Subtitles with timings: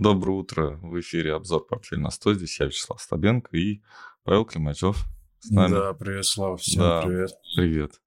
[0.00, 0.78] Доброе утро.
[0.80, 2.34] В эфире обзор «Портфель на 100».
[2.34, 3.82] Здесь я, Вячеслав Стабенко и
[4.22, 5.04] Павел Климачев
[5.40, 5.72] с нами.
[5.72, 6.56] Да, привет, Слава.
[6.56, 7.32] Всем да, привет.
[7.56, 8.00] Привет.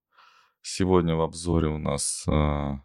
[0.61, 2.81] Сегодня в обзоре у нас а,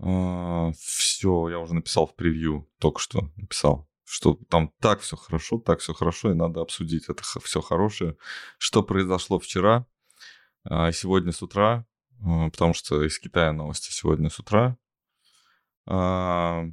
[0.00, 5.58] а, все, я уже написал в превью, только что написал, что там так все хорошо,
[5.58, 8.18] так все хорошо, и надо обсудить это все хорошее.
[8.58, 9.86] Что произошло вчера,
[10.64, 11.86] а, сегодня с утра,
[12.22, 14.76] а, потому что из Китая новости сегодня с утра.
[15.86, 16.66] А,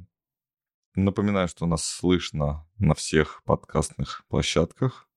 [0.94, 5.08] напоминаю, что нас слышно на всех подкастных площадках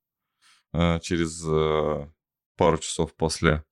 [0.71, 2.11] а, через а,
[2.57, 3.63] пару часов после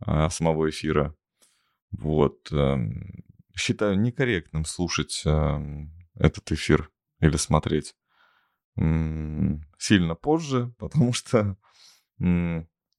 [0.00, 1.14] а, самого эфира.
[1.90, 2.52] Вот.
[2.52, 3.24] Эм,
[3.56, 7.94] считаю некорректным слушать эм, этот эфир или смотреть
[8.76, 11.56] сильно позже, потому что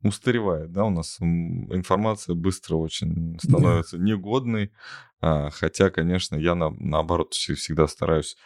[0.03, 4.01] устаревает, да, у нас информация быстро очень становится yeah.
[4.01, 4.71] негодной,
[5.19, 8.37] а, хотя, конечно, я на, наоборот всегда стараюсь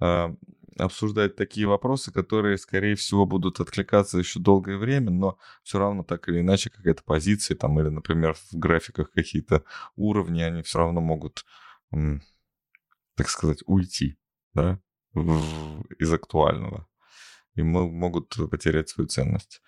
[0.00, 0.34] а,
[0.78, 6.28] обсуждать такие вопросы, которые, скорее всего, будут откликаться еще долгое время, но все равно так
[6.28, 9.64] или иначе какая-то позиция там или, например, в графиках какие-то
[9.96, 11.44] уровни, они все равно могут,
[11.90, 14.16] так сказать, уйти,
[14.54, 14.80] да,
[15.12, 16.86] в, из актуального
[17.54, 19.60] и могут потерять свою ценность.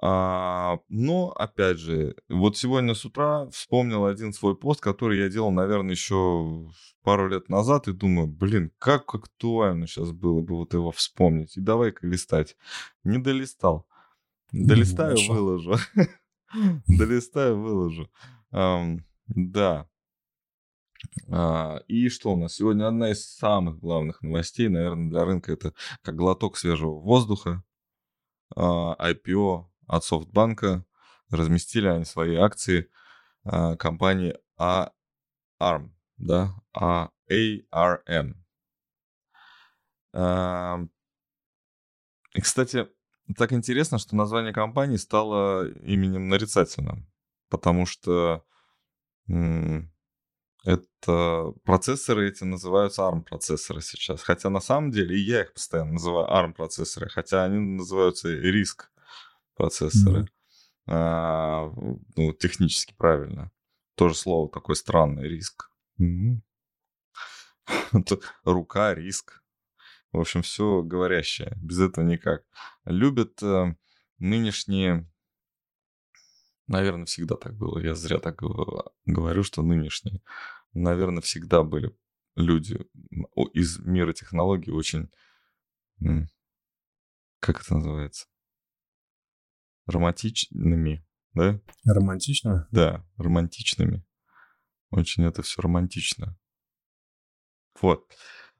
[0.00, 5.50] А, но, опять же, вот сегодня с утра вспомнил один свой пост, который я делал,
[5.50, 6.70] наверное, еще
[7.02, 11.56] пару лет назад, и думаю, блин, как актуально сейчас было бы вот его вспомнить.
[11.56, 12.56] И давай-ка листать.
[13.02, 13.86] Не долистал.
[14.52, 15.76] Долистаю, ну, выложу.
[16.86, 18.10] Долистаю, выложу.
[18.50, 19.88] Да.
[21.30, 22.54] А, и что у нас?
[22.54, 27.62] Сегодня одна из самых главных новостей, наверное, для рынка это как глоток свежего воздуха.
[28.56, 30.84] IPO от Софтбанка
[31.30, 32.90] разместили они свои акции
[33.44, 38.34] а, компании ARM, да, ARM.
[40.12, 40.80] А,
[42.32, 42.88] и, кстати,
[43.36, 47.10] так интересно, что название компании стало именем нарицательным,
[47.48, 48.44] потому что
[50.64, 54.22] это процессоры эти называются ARM процессоры сейчас.
[54.22, 58.84] Хотя на самом деле я их постоянно называю ARM процессоры, хотя они называются RISC
[59.54, 60.22] процессоры.
[60.22, 60.28] Mm-hmm.
[60.86, 61.72] А,
[62.16, 63.50] ну, технически правильно.
[63.94, 65.70] Тоже слово такое странное, риск.
[66.00, 66.40] Mm-hmm.
[68.44, 69.42] Рука, риск.
[70.12, 71.54] В общем, все говорящее.
[71.56, 72.44] Без этого никак.
[72.84, 73.74] Любят э,
[74.18, 75.10] нынешние...
[76.66, 77.78] Наверное, всегда так было.
[77.78, 78.40] Я зря так
[79.04, 80.22] говорю, что нынешние.
[80.72, 81.94] Наверное, всегда были
[82.36, 82.78] люди
[83.52, 85.10] из мира технологий очень...
[87.40, 88.26] Как это называется?
[89.86, 91.60] Романтичными, да?
[91.84, 92.68] Романтично?
[92.70, 94.04] Да, романтичными.
[94.90, 96.38] Очень это все романтично.
[97.80, 98.06] Вот.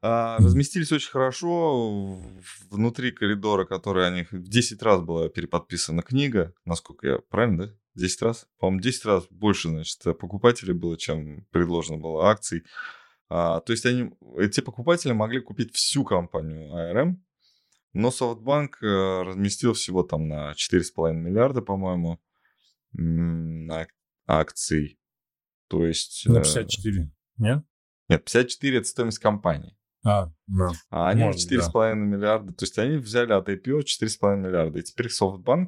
[0.01, 2.21] А, разместились очень хорошо
[2.69, 4.27] внутри коридора, который они...
[4.29, 7.19] В 10 раз была переподписана книга, насколько я...
[7.29, 7.73] Правильно, да?
[7.95, 8.47] 10 раз?
[8.59, 12.63] По-моему, 10 раз больше, значит, покупателей было, чем предложено было акций.
[13.29, 17.15] А, то есть они, эти покупатели могли купить всю компанию ARM,
[17.95, 22.19] но SoftBank э, разместил всего там на 4,5 миллиарда, по-моему,
[24.27, 24.99] акций.
[25.69, 26.27] То есть...
[26.27, 27.07] На 54, э,
[27.37, 27.63] нет?
[28.09, 29.77] Нет, 54 это стоимость компании.
[30.05, 30.71] А, да.
[30.89, 31.93] А они Может, 4,5 да.
[31.93, 32.53] миллиарда.
[32.53, 34.79] То есть они взяли от IPO 4,5 миллиарда.
[34.79, 35.67] И теперь SoftBank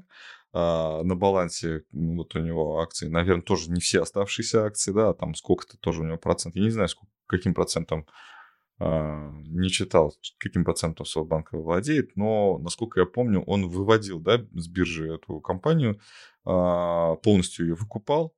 [0.52, 5.34] а, на балансе, вот у него акции, наверное, тоже не все оставшиеся акции, да, там
[5.34, 6.56] сколько-то тоже у него процент.
[6.58, 8.12] Я не знаю, сколько, каким процентом а,
[8.80, 15.16] не читал, каким процентом Совбанк владеет, но, насколько я помню, он выводил да, с биржи
[15.16, 16.00] эту компанию,
[16.46, 18.36] а, полностью ее выкупал,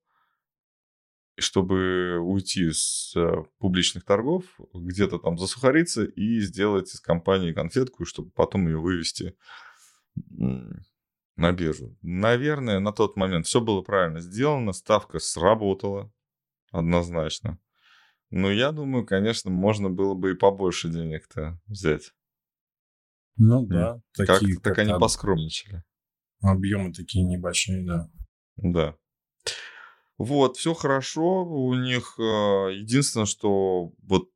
[1.38, 8.32] чтобы уйти с э, публичных торгов, где-то там засухариться и сделать из компании конфетку, чтобы
[8.32, 9.38] потом ее вывести
[11.36, 11.98] на биржу.
[12.02, 16.12] Наверное, на тот момент все было правильно сделано, ставка сработала
[16.72, 17.58] однозначно.
[18.32, 22.14] Ну, я думаю, конечно, можно было бы и побольше денег-то взять.
[23.38, 24.56] Ну да, такие.
[24.56, 25.02] Как, так они об...
[25.02, 25.84] поскромничали.
[26.42, 28.10] Объемы такие небольшие, да.
[28.58, 28.96] Да.
[30.18, 32.16] Вот, все хорошо у них.
[32.20, 34.30] Э, единственное, что вот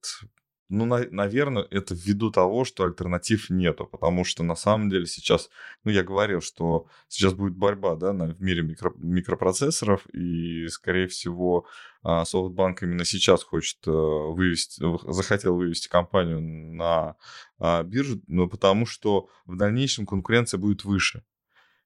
[0.73, 5.51] ну, на, наверное, это ввиду того, что альтернатив нету, потому что на самом деле сейчас,
[5.83, 11.07] ну, я говорил, что сейчас будет борьба, да, на, в мире микро, микропроцессоров, и, скорее
[11.07, 11.67] всего,
[12.03, 17.17] SoftBank а, именно сейчас хочет э, вывести, захотел вывести компанию на
[17.59, 21.23] а, биржу, но потому что в дальнейшем конкуренция будет выше.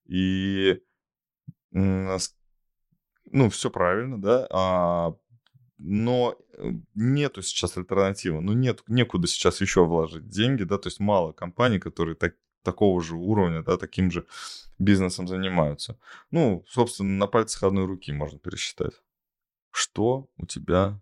[0.06, 0.80] И,
[1.72, 5.14] ну, все правильно, да, а
[5.78, 11.00] но э, нету сейчас альтернативы, ну нет, некуда сейчас еще вложить деньги, да, то есть
[11.00, 14.26] мало компаний, которые так, такого же уровня, да, таким же
[14.80, 15.98] бизнесом занимаются.
[16.32, 18.94] Ну, собственно, на пальцах одной руки можно пересчитать.
[19.72, 21.00] Что у тебя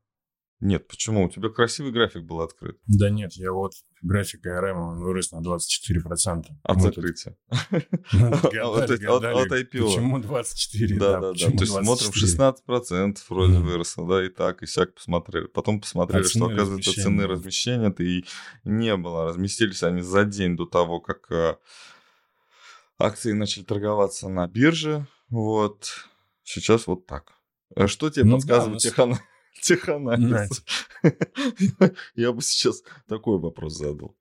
[0.61, 1.25] нет, почему?
[1.25, 2.79] У тебя красивый график был открыт.
[2.87, 6.45] Да нет, я вот график ARM вырос на 24%.
[6.63, 7.35] От закрытия.
[7.51, 9.85] От IPO.
[9.85, 10.97] Почему 24?
[10.97, 11.33] Да, да, да.
[11.33, 15.47] То есть смотрим, 16% вроде выросло, да, и так, и всяк посмотрели.
[15.47, 18.23] Потом посмотрели, что, оказывается, цены размещения-то и
[18.63, 19.25] не было.
[19.25, 21.57] Разместились они за день до того, как э,
[22.97, 25.05] акции начали торговаться на бирже.
[25.29, 25.89] Вот.
[26.43, 27.33] Сейчас вот так.
[27.75, 29.17] Э, что тебе ну, подсказывает да, Тихон?
[29.61, 30.63] Теханализ.
[32.15, 34.15] Я бы сейчас такой вопрос задал.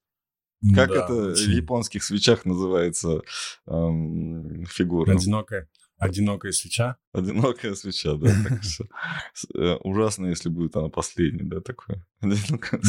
[0.75, 1.53] Как да, это очень.
[1.53, 3.21] в японских свечах называется
[3.67, 5.13] эм, фигура?
[5.13, 5.69] Одинокая.
[5.99, 6.97] Одинокая свеча?
[7.13, 8.31] Одинокая свеча, да.
[9.55, 12.05] Э, ужасно, если будет она последней, да, такое.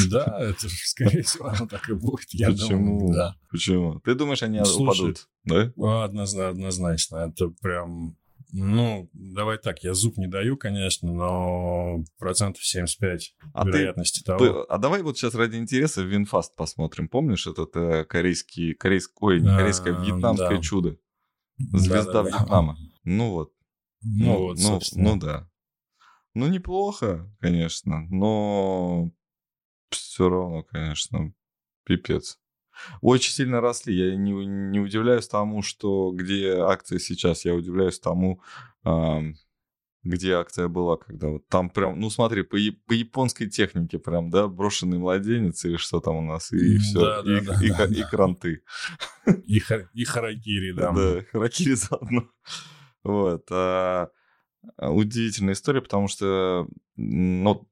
[0.10, 2.28] Да, это же, скорее всего, оно так и будет.
[2.32, 3.14] Почему?
[3.50, 4.00] Почему?
[4.02, 5.28] Ты думаешь, они упадут?
[5.44, 5.72] Да?
[5.78, 7.18] Однозначно.
[7.18, 8.18] Это прям
[8.52, 14.66] ну, давай так, я зуб не даю, конечно, но процентов 75 а вероятности ты, того.
[14.70, 17.08] А давай вот сейчас ради интереса VinFast посмотрим.
[17.08, 20.62] Помнишь этот э, корейский, корейский, ой, не корейское, а, вьетнамское да.
[20.62, 20.98] чудо?
[21.58, 22.78] Звезда да, да, Вьетнама.
[22.80, 23.00] Да.
[23.04, 23.52] Ну вот.
[24.02, 25.50] Ну, ну вот, ну, ну да.
[26.34, 29.12] Ну, неплохо, конечно, но
[29.90, 31.34] все равно, конечно,
[31.86, 32.40] пипец
[33.02, 33.96] очень сильно росли.
[33.96, 38.42] Я не, не удивляюсь тому, что где акции сейчас, я удивляюсь тому,
[40.06, 44.48] где акция была, когда вот там прям, ну смотри, по, по японской технике прям, да,
[44.48, 47.88] брошенный младенец или что там у нас, и, все, да, и, да, и, да, и,
[47.88, 48.00] да.
[48.02, 48.64] и кранты.
[49.48, 49.62] И,
[49.94, 50.92] и харакири, да.
[50.92, 52.30] Да, харакири заодно.
[53.04, 53.48] Вот.
[53.52, 54.10] А,
[54.78, 57.68] а, удивительная история, потому что, ну,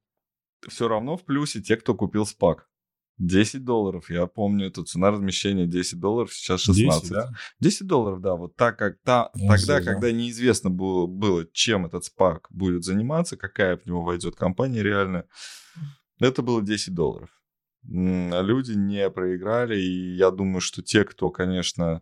[0.68, 2.68] все равно в плюсе те, кто купил спак.
[3.20, 7.02] 10 долларов, я помню эту цена размещения 10 долларов, сейчас 16.
[7.04, 7.32] 10, да?
[7.60, 9.86] 10 долларов, да, вот так как та, ну, тогда, да.
[9.86, 15.26] когда неизвестно было, было, чем этот спак будет заниматься, какая в него войдет компания реально,
[16.20, 17.30] это было 10 долларов.
[17.86, 22.02] А люди не проиграли, и я думаю, что те, кто, конечно,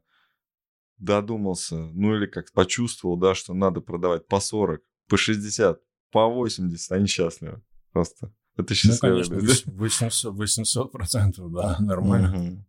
[0.97, 5.81] додумался, ну или как почувствовал, да, что надо продавать по 40, по 60,
[6.11, 7.61] по 80, они счастливы
[7.91, 8.33] просто.
[8.57, 9.23] Это счастливый.
[9.23, 12.37] Ну, конечно, 800, 800 процентов, да, нормально.
[12.37, 12.65] Угу.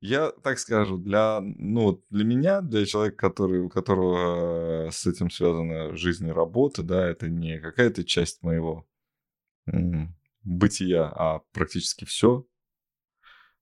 [0.00, 5.94] Я так скажу, для, ну, для меня, для человека, который, у которого с этим связана
[5.94, 8.86] жизнь и работа, да, это не какая-то часть моего
[10.42, 12.46] бытия, а практически все,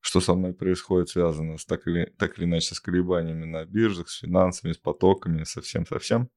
[0.01, 4.09] что со мной происходит, связано с так или, так или иначе с колебаниями на биржах,
[4.09, 6.31] с финансами, с потоками, совсем-совсем.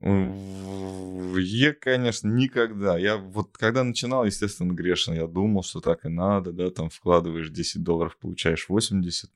[0.00, 2.98] Я, конечно, никогда.
[2.98, 5.12] Я вот когда начинал, естественно, грешно.
[5.12, 9.30] Я думал, что так и надо, да, там вкладываешь 10 долларов, получаешь 80.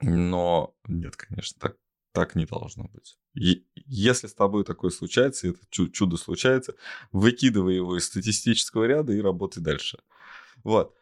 [0.00, 1.76] Но нет, конечно, так,
[2.12, 3.18] так не должно быть.
[3.34, 6.74] И если с тобой такое случается, это чудо случается,
[7.12, 9.98] выкидывай его из статистического ряда и работай дальше.
[10.62, 10.94] Вот.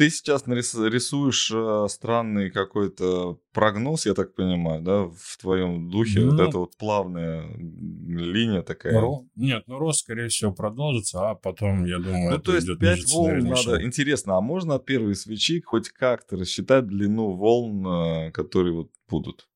[0.00, 6.30] Ты сейчас рисуешь э, странный какой-то прогноз, я так понимаю, да, в твоем духе, ну,
[6.30, 8.98] вот эта вот плавная линия такая.
[8.98, 9.26] Ро...
[9.36, 13.40] Нет, ну рост, скорее всего, продолжится, а потом, я думаю, Ну, то есть 5 волн
[13.40, 13.84] надо...
[13.84, 19.50] Интересно, а можно от первой свечи хоть как-то рассчитать длину волн, э, которые вот будут?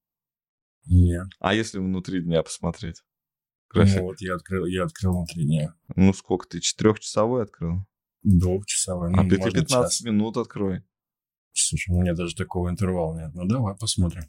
[0.85, 1.27] Нет.
[1.39, 3.03] А если внутри дня посмотреть?
[3.71, 3.97] График?
[3.97, 5.75] Ну, вот я открыл, я открыл внутри дня.
[5.97, 7.87] Ну, сколько ты, четырехчасовой открыл?
[8.25, 9.11] Двухчасовой.
[9.11, 10.01] Ну, а ты 15 час.
[10.01, 10.83] минут открой.
[11.53, 13.31] Слушай, у меня даже такого интервала нет.
[13.35, 14.25] Ну, давай посмотрим.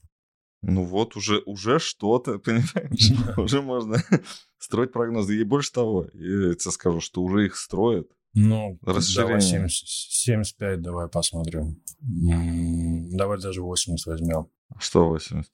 [0.62, 3.38] Ну вот, уже, уже что-то, понимаешь?
[3.38, 4.04] Уже можно
[4.58, 5.40] строить прогнозы.
[5.40, 8.08] И больше того, я тебе скажу, что уже их строят.
[8.34, 11.82] Ну, давай 70, 75 давай посмотрим.
[12.02, 14.50] Давай даже 80 возьмем.
[14.78, 15.50] Что 80?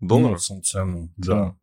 [0.00, 0.44] Долларов?
[0.50, 1.56] Ну, цену, да.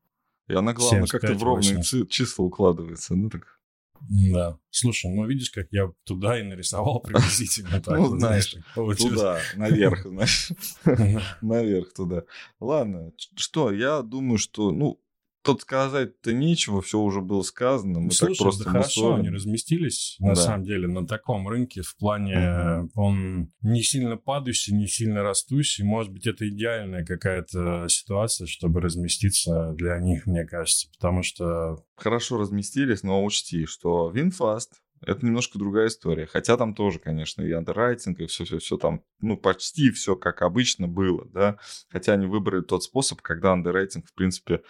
[0.48, 3.16] И она, главное, как-то в ровные числа укладывается.
[3.16, 3.57] Ну, так
[4.02, 4.58] да.
[4.70, 7.98] Слушай, ну видишь, как я туда и нарисовал приблизительно так.
[7.98, 10.52] Ну, знаешь, туда, наверх, знаешь.
[11.42, 12.24] Наверх туда.
[12.60, 15.00] Ладно, что, я думаю, что, ну,
[15.48, 18.02] тут сказать-то нечего, все уже было сказано.
[18.02, 20.36] Мы Слушай, так просто да хорошо они разместились, на да.
[20.36, 22.92] самом деле, на таком рынке в плане угу.
[22.96, 25.86] он не сильно падающий, не сильно растущий.
[25.86, 31.78] Может быть, это идеальная какая-то ситуация, чтобы разместиться для них, мне кажется, потому что...
[31.96, 34.74] Хорошо разместились, но учти, что VinFast
[35.06, 36.26] это немножко другая история.
[36.26, 41.26] Хотя там тоже, конечно, и андеррайтинг, и все-все-все там, ну, почти все как обычно было,
[41.32, 41.58] да.
[41.90, 44.62] Хотя они выбрали тот способ, когда андеррайтинг, в принципе,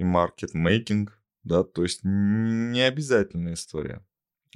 [0.00, 4.04] и маркетмейкинг да, то есть не обязательная история.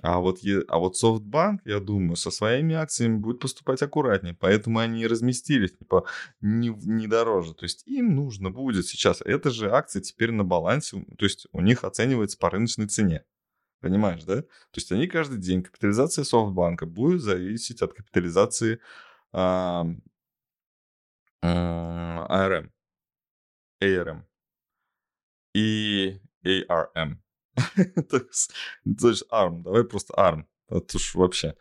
[0.02, 5.02] А вот, а вот SoftBank, я думаю, со своими акциями будет поступать аккуратнее, поэтому они
[5.02, 6.04] и разместились типа,
[6.40, 7.54] не, не дороже.
[7.54, 11.60] То есть им нужно будет сейчас, это же акции теперь на балансе, то есть у
[11.60, 13.24] них оценивается по рыночной цене.
[13.80, 14.42] Понимаешь, да?
[14.42, 18.80] То есть они каждый день, капитализация софтбанка будет зависеть от капитализации
[19.32, 19.86] а,
[21.42, 22.70] а, ARM,
[23.80, 24.24] ARM
[25.54, 27.16] и ARM.
[28.10, 30.44] То есть ARM, давай просто ARM.
[30.68, 31.54] Это уж вообще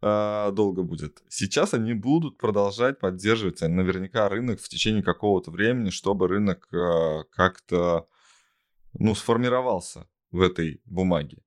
[0.00, 1.22] а, долго будет.
[1.28, 8.06] Сейчас они будут продолжать поддерживать наверняка рынок в течение какого-то времени, чтобы рынок а, как-то
[8.92, 11.38] ну, сформировался в этой бумаге.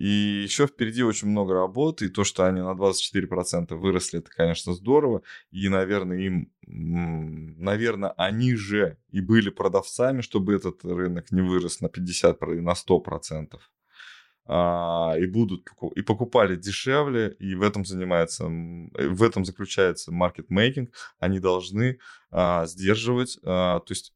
[0.00, 4.72] И еще впереди очень много работы, и то, что они на 24% выросли, это, конечно,
[4.72, 5.20] здорово.
[5.50, 11.90] И, наверное, им, наверное, они же и были продавцами, чтобы этот рынок не вырос на
[11.90, 13.58] 50, на 100%.
[14.46, 20.94] А, и будут и покупали дешевле, и в этом занимается, в этом заключается маркетмейкинг.
[21.18, 21.98] Они должны
[22.30, 24.14] а, сдерживать, а, то есть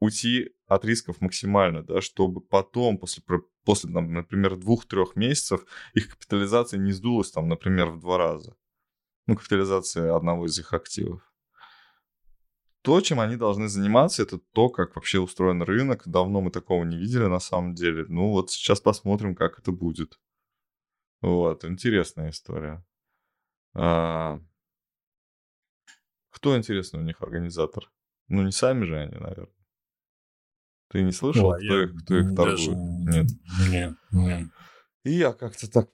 [0.00, 3.22] уйти от рисков максимально, да, чтобы потом, после,
[3.64, 8.56] после там, например, двух-трех месяцев, их капитализация не сдулась, там, например, в два раза.
[9.26, 11.22] Ну, капитализация одного из их активов.
[12.82, 16.02] То, чем они должны заниматься, это то, как вообще устроен рынок.
[16.06, 18.04] Давно мы такого не видели на самом деле.
[18.08, 20.20] Ну, вот сейчас посмотрим, как это будет.
[21.22, 22.84] Вот, интересная история.
[23.72, 24.38] А...
[26.28, 27.90] Кто, интересно, у них организатор?
[28.28, 29.63] Ну, не сами же они, наверное.
[30.88, 32.76] Ты не слышал, Ой, кто, я их, кто их торгует?
[32.76, 33.26] Нет.
[33.68, 34.48] Нет, нет.
[35.02, 35.90] И я как-то так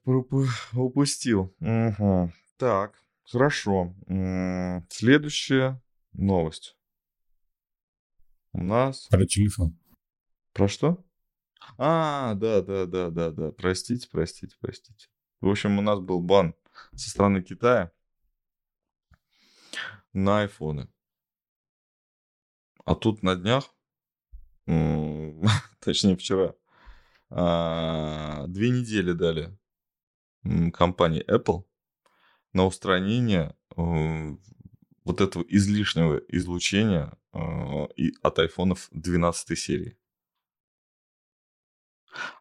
[0.73, 1.54] упустил.
[1.61, 2.32] Угу.
[2.59, 3.94] Так, хорошо.
[4.88, 5.82] Следующая
[6.12, 6.76] новость.
[8.52, 9.06] У нас...
[9.09, 9.78] Про телефон.
[10.52, 11.04] Про что?
[11.78, 13.52] А, да, да, да, да, да.
[13.52, 15.09] Простите, простите, простите.
[15.40, 16.54] В общем, у нас был бан
[16.94, 17.92] со стороны Китая
[20.12, 20.88] на айфоны.
[22.85, 23.73] А тут на днях
[25.81, 26.55] точнее вчера,
[27.31, 29.57] а, две недели дали
[30.73, 31.64] компании Apple
[32.52, 34.37] на устранение э,
[35.05, 37.88] вот этого излишнего излучения а,
[38.23, 39.97] от айфонов 12 серии.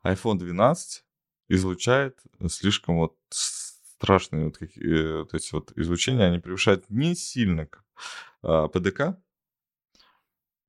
[0.04, 1.06] iPhone 12
[1.50, 7.68] излучает слишком вот страшные вот, какие, вот эти вот излучения, они превышают не сильно
[8.42, 9.18] ПДК, а,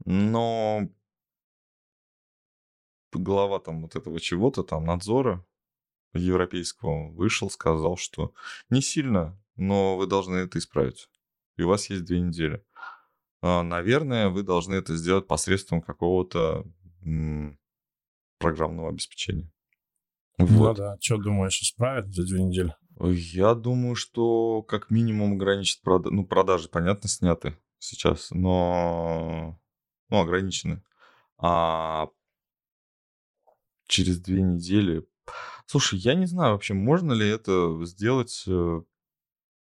[0.04, 0.88] но
[3.12, 5.44] глава там вот этого чего-то, там надзора
[6.12, 8.32] европейского вышел, сказал, что
[8.68, 11.08] не сильно, но вы должны это исправить.
[11.56, 12.64] И у вас есть две недели.
[13.42, 16.64] А, наверное, вы должны это сделать посредством какого-то
[18.38, 19.50] программного обеспечения.
[20.38, 20.50] Вот.
[20.50, 22.74] Ну да, что думаешь, исправят за две недели?
[22.98, 26.14] Я думаю, что как минимум ограничат продажи.
[26.14, 29.58] Ну, продажи, понятно, сняты сейчас, но
[30.10, 30.82] ну, ограничены.
[31.38, 32.08] А
[33.90, 35.06] через две недели.
[35.66, 38.44] Слушай, я не знаю вообще, можно ли это сделать.
[38.46, 38.82] Э,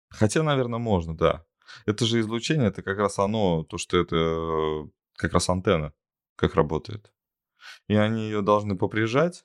[0.09, 1.45] хотя, наверное, можно, да.
[1.87, 5.93] Это же излучение, это как раз оно, то, что это как раз антенна,
[6.37, 7.13] как работает.
[7.89, 9.45] И они ее должны поприжать,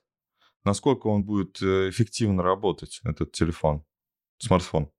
[0.63, 3.86] насколько он будет э, эффективно работать, этот телефон,
[4.38, 4.91] смартфон.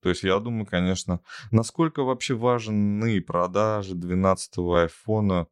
[0.00, 5.48] То есть я думаю, конечно, насколько вообще важны продажи 12-го айфона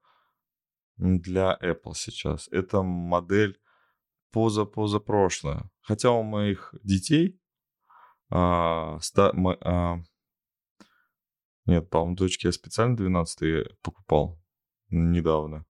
[0.97, 2.49] для Apple сейчас.
[2.51, 3.61] Это модель
[4.33, 5.71] поза-поза-прошлая.
[5.81, 7.41] Хотя у моих детей
[8.31, 9.99] а, ста, мо, а,
[11.67, 14.41] нет, по-моему, дочке я специально 12 покупал
[14.91, 15.65] недавно.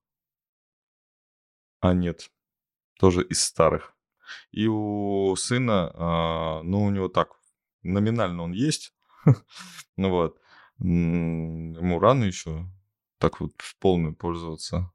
[1.79, 2.31] А нет,
[2.99, 3.95] тоже из старых.
[4.51, 7.29] И у сына, а, ну, у него так,
[7.83, 8.93] номинально он есть.
[9.95, 10.39] ну вот.
[10.79, 12.65] Ему рано еще
[13.17, 14.91] так вот в полную пользоваться.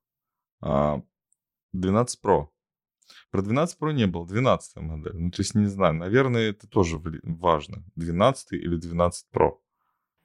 [0.62, 2.46] 12 а, Pro.
[3.30, 5.16] Про 12 Pro не было, 12 модель.
[5.16, 7.84] Ну, то есть, не знаю, наверное, это тоже важно.
[7.96, 9.52] 12 или 12 Pro.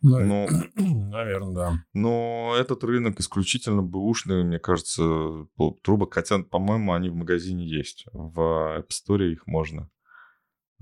[0.02, 1.86] Ну, но, наверное, да.
[1.94, 5.48] Но этот рынок исключительно бэушный, мне кажется,
[5.82, 6.14] трубок.
[6.14, 8.06] Хотя, по-моему, они в магазине есть.
[8.14, 8.40] В
[8.80, 9.90] App Store их можно.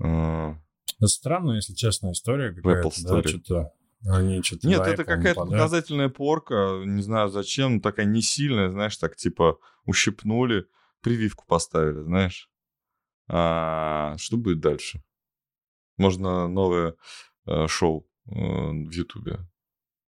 [0.02, 0.56] А.
[1.04, 2.90] Странная, если честно, история какая-то.
[3.04, 3.72] Да, что-то
[4.04, 9.16] они что-то Нет, это какая-то показательная порка, не знаю зачем, такая не сильная, знаешь, так
[9.16, 10.66] типа ущипнули,
[11.00, 12.50] прививку поставили, знаешь.
[13.28, 15.02] А что будет дальше?
[15.96, 16.94] Можно новое
[17.46, 19.38] э, шоу э, в Ютубе.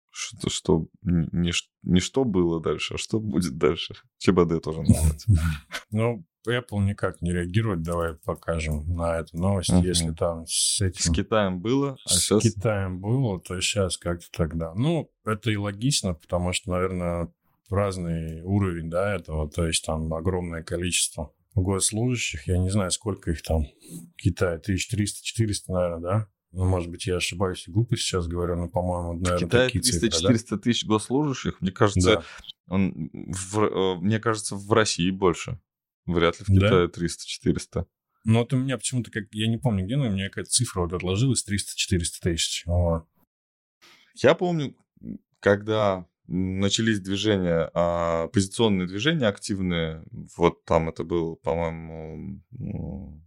[0.09, 1.51] что, что не,
[1.83, 3.95] не что было дальше, а что будет дальше.
[4.17, 5.25] ЧБД тоже новость.
[5.91, 7.81] Ну, Apple никак не реагирует.
[7.81, 9.69] Давай покажем на эту новость.
[9.69, 9.85] Uh-huh.
[9.85, 11.01] Если там с этим...
[11.01, 12.43] С Китаем было, а с сейчас...
[12.43, 14.73] Китаем было, то сейчас как-то тогда.
[14.73, 17.31] Ну, это и логично, потому что, наверное,
[17.69, 19.49] разный уровень, да, этого.
[19.49, 22.47] То есть там огромное количество госслужащих.
[22.47, 24.59] Я не знаю, сколько их там в Китае.
[24.59, 26.27] 1300-400, наверное, да?
[26.51, 30.45] Ну, может быть, я ошибаюсь и глупо сейчас говорю, но, по-моему, наверное, в Китае 300-400
[30.49, 30.57] да?
[30.57, 31.61] тысяч госслужащих.
[31.61, 32.23] Мне кажется, да.
[32.67, 35.59] он в, э, мне кажется, в России больше.
[36.07, 37.05] Вряд ли в Китае да?
[37.05, 37.85] 300-400.
[38.23, 40.81] Ну, вот у меня почему-то, как я не помню, где, но у меня какая-то цифра
[40.81, 42.63] вот отложилась, 300-400 тысяч.
[42.65, 43.05] Вот.
[44.15, 44.75] Я помню,
[45.39, 50.03] когда начались движения, а, оппозиционные движения активные.
[50.35, 52.43] Вот там это был, по-моему,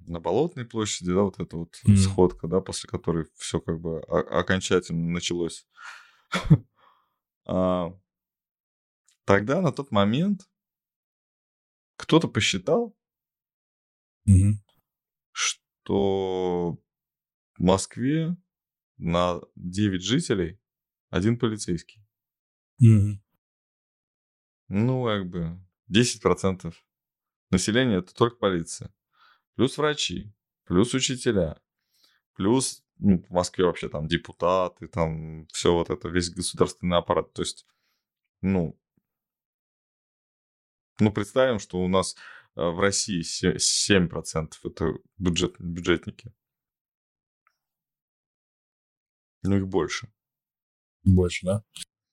[0.07, 1.97] на Болотной площади, да, вот эта вот mm.
[1.97, 5.67] сходка, да, после которой все как бы окончательно началось.
[7.47, 7.93] А,
[9.25, 10.43] тогда, на тот момент,
[12.01, 12.97] кто-то посчитал,
[15.33, 16.79] что
[17.57, 18.37] в Москве
[18.97, 20.59] на 9 жителей
[21.11, 22.03] один полицейский.
[22.81, 23.21] Угу.
[24.69, 25.61] Ну, как бы
[25.93, 26.73] 10%
[27.51, 28.95] населения это только полиция.
[29.57, 30.33] Плюс врачи,
[30.65, 31.61] плюс учителя,
[32.35, 37.33] плюс ну, в Москве вообще там депутаты, там все вот это, весь государственный аппарат.
[37.35, 37.67] То есть,
[38.41, 38.81] ну,
[41.01, 42.17] ну представим, что у нас
[42.57, 46.33] э, в России 7% это бюджет, бюджетники.
[49.43, 50.13] Ну, их больше.
[51.05, 51.65] Больше, да?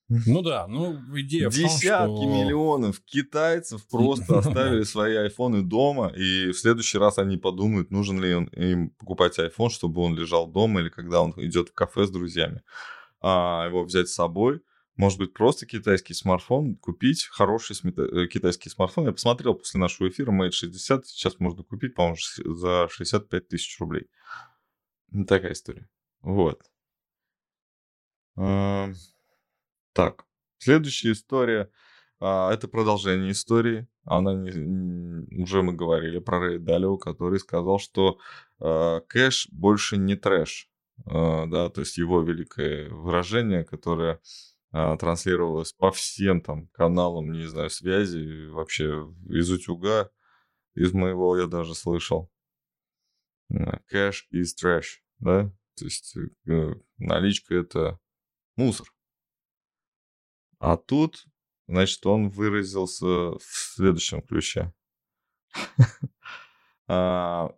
[0.10, 2.26] Ну да, ну идея Десятки в том, что...
[2.26, 8.32] миллионов китайцев просто оставили свои айфоны дома, и в следующий раз они подумают, нужен ли
[8.32, 12.62] им покупать iPhone, чтобы он лежал дома, или когда он идет в кафе с друзьями,
[13.20, 14.62] а его взять с собой.
[14.98, 19.06] Может быть, просто китайский смартфон купить, хороший э, китайский смартфон.
[19.06, 22.18] Я посмотрел после нашего эфира Mate 60, сейчас можно купить, по-моему,
[22.56, 24.08] за 65 тысяч рублей.
[25.28, 25.88] Такая история.
[26.22, 26.64] Вот.
[29.94, 30.26] Так,
[30.58, 31.72] следующая история.
[32.20, 33.88] А, это продолжение истории.
[34.04, 38.18] Она не, уже мы говорили про Рэй Далио, который сказал, что
[38.60, 40.70] а, кэш больше не трэш.
[41.06, 44.20] А, да, то есть его великое выражение, которое
[44.72, 50.12] транслировалось по всем там каналам, не знаю, связи, вообще из утюга,
[50.76, 52.32] из моего я даже слышал.
[53.88, 55.52] Кэш is trash, да?
[55.76, 56.16] То есть
[56.48, 58.00] э, наличка это
[58.56, 58.92] мусор.
[60.60, 61.26] А тут,
[61.68, 64.74] значит, он выразился в следующем ключе.
[66.90, 67.50] А,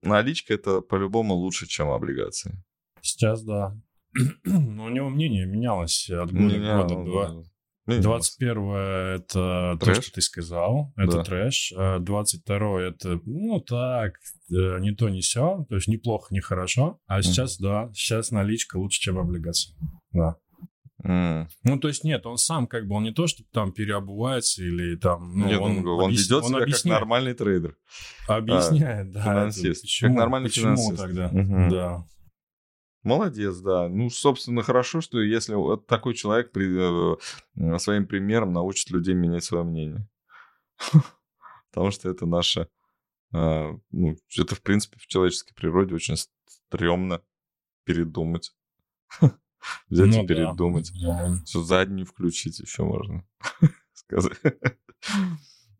[0.00, 2.54] наличка это по-любому лучше, чем облигации.
[3.02, 3.76] Сейчас да.
[4.44, 7.44] Но у него мнение менялось от года к году.
[7.86, 8.70] 21
[9.16, 9.96] это трэш?
[9.96, 11.24] то, что ты сказал, это да.
[11.24, 11.72] трэш.
[12.00, 14.14] 22 а это, ну так,
[14.50, 17.00] э, не то, не все, то есть неплохо, не хорошо.
[17.06, 17.62] А сейчас, mm.
[17.62, 19.74] да, сейчас наличка лучше, чем облигации.
[20.12, 20.36] Да.
[21.02, 21.46] Mm.
[21.64, 24.96] Ну, то есть нет, он сам как бы, он не то, что там переобувается или
[24.96, 25.38] там...
[25.38, 26.24] Ну, нет, он, он, объяс...
[26.24, 26.98] ведет он себя объясняет.
[26.98, 27.76] как нормальный трейдер.
[28.28, 29.22] Объясняет, а, да.
[29.22, 29.82] Финансист.
[29.82, 30.96] Почему, как нормальный почему финансист.
[30.98, 31.70] тогда, угу.
[31.70, 32.04] да.
[33.02, 33.88] Молодец, да.
[33.88, 39.44] Ну, собственно, хорошо, что если вот такой человек при, э, своим примером научит людей менять
[39.44, 40.06] свое мнение.
[41.70, 42.68] Потому что это наше...
[43.32, 47.22] Э, ну, это, в принципе, в человеческой природе очень стрёмно
[47.84, 48.54] передумать.
[49.88, 50.92] Взять ну, и передумать.
[51.00, 51.36] Да.
[51.44, 53.26] Все заднюю включить еще можно
[53.94, 54.38] сказать.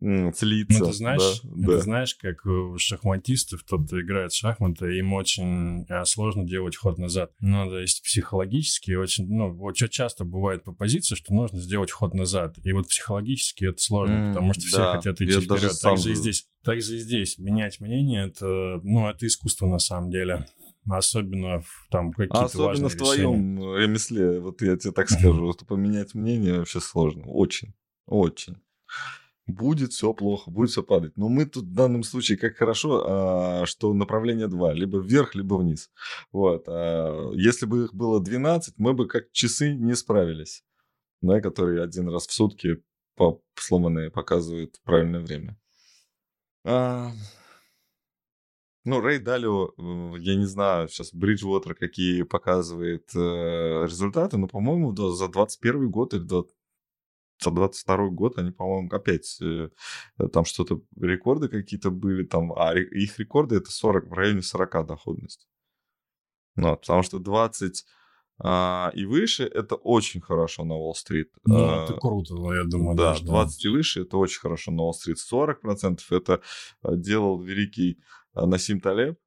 [0.01, 0.79] Слиться.
[0.79, 1.81] Ну, ты знаешь, да, ты да.
[1.81, 7.33] знаешь, как у шахматистов, кто-то играет в шахматы, им очень э, сложно делать ход назад.
[7.41, 12.15] Ну, то есть психологически очень, ну, очень часто бывает по позиции, что нужно сделать ход
[12.15, 12.57] назад.
[12.65, 15.73] И вот психологически это сложно, mm, потому что все да, хотят идти вперед.
[15.83, 16.47] Так же и здесь.
[16.65, 17.37] Так же и здесь.
[17.39, 20.47] Менять мнение, это, ну, это искусство на самом деле.
[20.89, 23.83] Особенно в там какие-то Особенно в твоем решения.
[23.83, 27.27] ремесле, вот я тебе так скажу, что поменять мнение вообще сложно.
[27.27, 27.75] Очень,
[28.07, 28.57] очень.
[29.51, 31.17] Будет все плохо, будет все падать.
[31.17, 35.55] Но мы тут в данном случае как хорошо, а, что направление два, либо вверх, либо
[35.55, 35.91] вниз.
[36.33, 36.65] Вот.
[36.69, 40.65] А если бы их было 12, мы бы как часы не справились,
[41.23, 42.83] да, которые один раз в сутки
[43.17, 45.59] по сломанные показывают правильное время.
[46.65, 47.11] А,
[48.85, 49.75] ну, Рэй Далио,
[50.19, 53.19] я не знаю, сейчас Бриджвотер какие показывает э,
[53.85, 56.23] результаты, но, по-моему, да, за 21 год или
[57.43, 59.71] за 22 год они, по-моему, опять э,
[60.33, 65.49] там что-то, рекорды какие-то были там, а их рекорды это 40, в районе 40 доходность.
[66.57, 67.85] Ну, потому что 20,
[68.43, 71.31] а, и выше это очень хорошо на Уолл-стрит.
[71.45, 72.97] Ну, а, это круто, я думаю.
[72.97, 73.69] Да, даже, 20 да.
[73.69, 75.19] и выше это очень хорошо на Уолл-стрит.
[75.19, 76.41] 40% это
[76.83, 78.01] а, делал великий
[78.33, 79.19] а, Насим Талеб,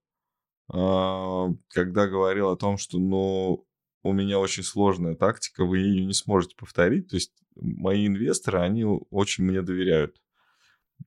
[0.68, 3.68] когда говорил о том, что, ну,
[4.04, 7.10] у меня очень сложная тактика, вы ее не сможете повторить.
[7.10, 10.22] То есть мои инвесторы, они очень мне доверяют.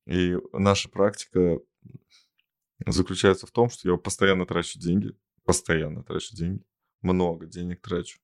[0.07, 1.61] И наша практика
[2.85, 5.13] заключается в том, что я постоянно трачу деньги,
[5.45, 6.65] постоянно трачу деньги,
[7.03, 8.19] много денег трачу,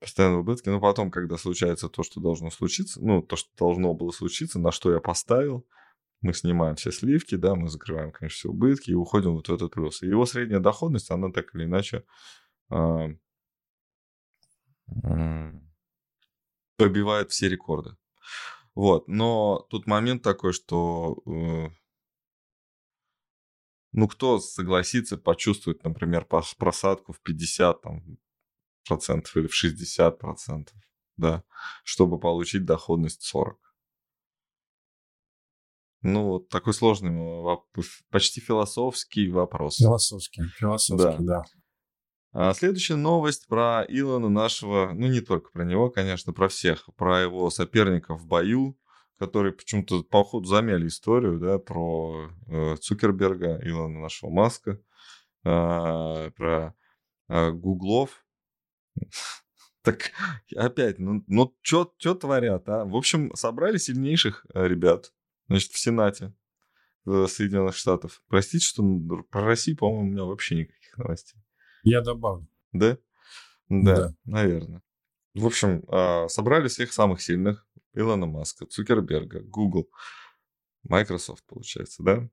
[0.00, 3.94] постоянно в убытке, но потом, когда случается то, что должно случиться, ну, то, что должно
[3.94, 5.66] было случиться, на что я поставил,
[6.20, 9.72] мы снимаем все сливки, да, мы закрываем, конечно, все убытки и уходим вот в этот
[9.72, 10.02] плюс.
[10.02, 12.04] И его средняя доходность, она так или иначе
[12.70, 13.08] э,
[16.76, 17.96] побивает все рекорды.
[18.74, 21.70] Вот, но тут момент такой, что э,
[23.92, 28.18] ну, кто согласится почувствовать, например, просадку в 50 там,
[28.86, 30.76] процентов или в 60 процентов,
[31.16, 31.42] да,
[31.82, 33.58] чтобы получить доходность 40?
[36.02, 37.10] Ну, вот такой сложный,
[38.10, 39.78] почти философский вопрос.
[39.78, 41.42] Философский, философский, да.
[41.42, 41.44] да.
[42.32, 47.22] А следующая новость про Илона нашего, ну не только про него, конечно, про всех, про
[47.22, 48.78] его соперников в бою,
[49.18, 54.80] которые почему-то по ходу замяли историю, да, про э, Цукерберга, Илона нашего Маска,
[55.44, 56.74] э, про
[57.28, 58.24] э, Гуглов.
[59.82, 60.10] Так
[60.54, 62.84] опять, ну, ну что творят, а?
[62.84, 65.14] В общем, собрали сильнейших э, ребят,
[65.48, 66.34] значит, в Сенате
[67.06, 68.20] Соединенных Штатов.
[68.28, 68.82] Простите, что
[69.30, 71.40] про Россию, по-моему, у меня вообще никаких новостей.
[71.88, 72.46] Я добавлю.
[72.72, 72.98] Да?
[73.68, 74.14] Да, да.
[74.24, 74.82] наверное.
[75.34, 77.66] В общем, а, собрали всех самых сильных.
[77.94, 79.88] Илона Маска, Цукерберга, Google,
[80.84, 82.28] Microsoft, получается, да?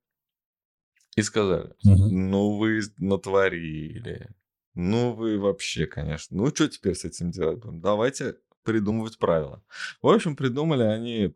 [1.16, 2.10] И сказали, угу.
[2.10, 4.30] ну вы натворили,
[4.74, 7.80] ну вы вообще, конечно, ну что теперь с этим делать будем?
[7.80, 9.64] Давайте придумывать правила.
[10.02, 11.34] В общем, придумали они,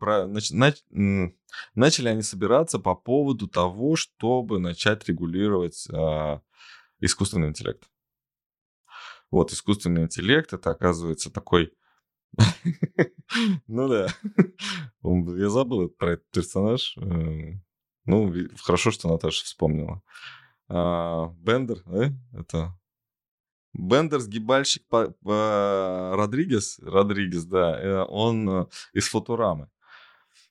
[1.76, 6.42] начали они собираться по поводу того, чтобы начать регулировать а,
[7.00, 7.84] искусственный интеллект.
[9.32, 11.74] Вот, искусственный интеллект, это оказывается такой...
[13.68, 14.08] Ну да,
[15.04, 16.98] я забыл про этот персонаж.
[16.98, 17.64] Эм,
[18.06, 20.02] ну, хорошо, что Наташа вспомнила.
[20.68, 22.12] А, Бендер, да?
[22.34, 22.80] Это
[23.74, 29.70] Бендер, сгибальщик Родригес, Родригес, да, э, он э, из Футурамы.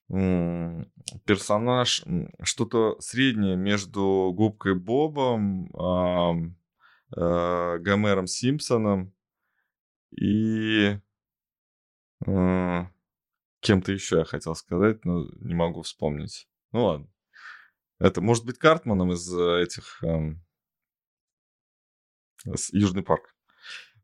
[0.07, 2.03] Персонаж
[2.41, 5.69] что-то среднее между губкой Бобом,
[7.15, 9.13] э, Гомером Симпсоном
[10.11, 10.97] и
[12.25, 12.85] э,
[13.59, 16.47] кем-то еще я хотел сказать, но не могу вспомнить.
[16.71, 17.07] Ну ладно.
[17.99, 20.03] Это может быть Картманом из э, этих...
[20.03, 20.35] Э,
[22.71, 23.35] Южный парк.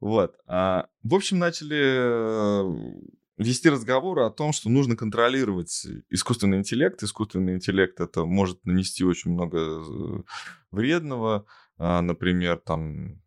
[0.01, 0.35] Вот.
[0.45, 3.01] А, в общем, начали э,
[3.37, 7.01] вести разговоры о том, что нужно контролировать искусственный интеллект.
[7.01, 10.23] Искусственный интеллект это может нанести очень много э,
[10.71, 11.45] вредного.
[11.77, 13.21] А, например, там,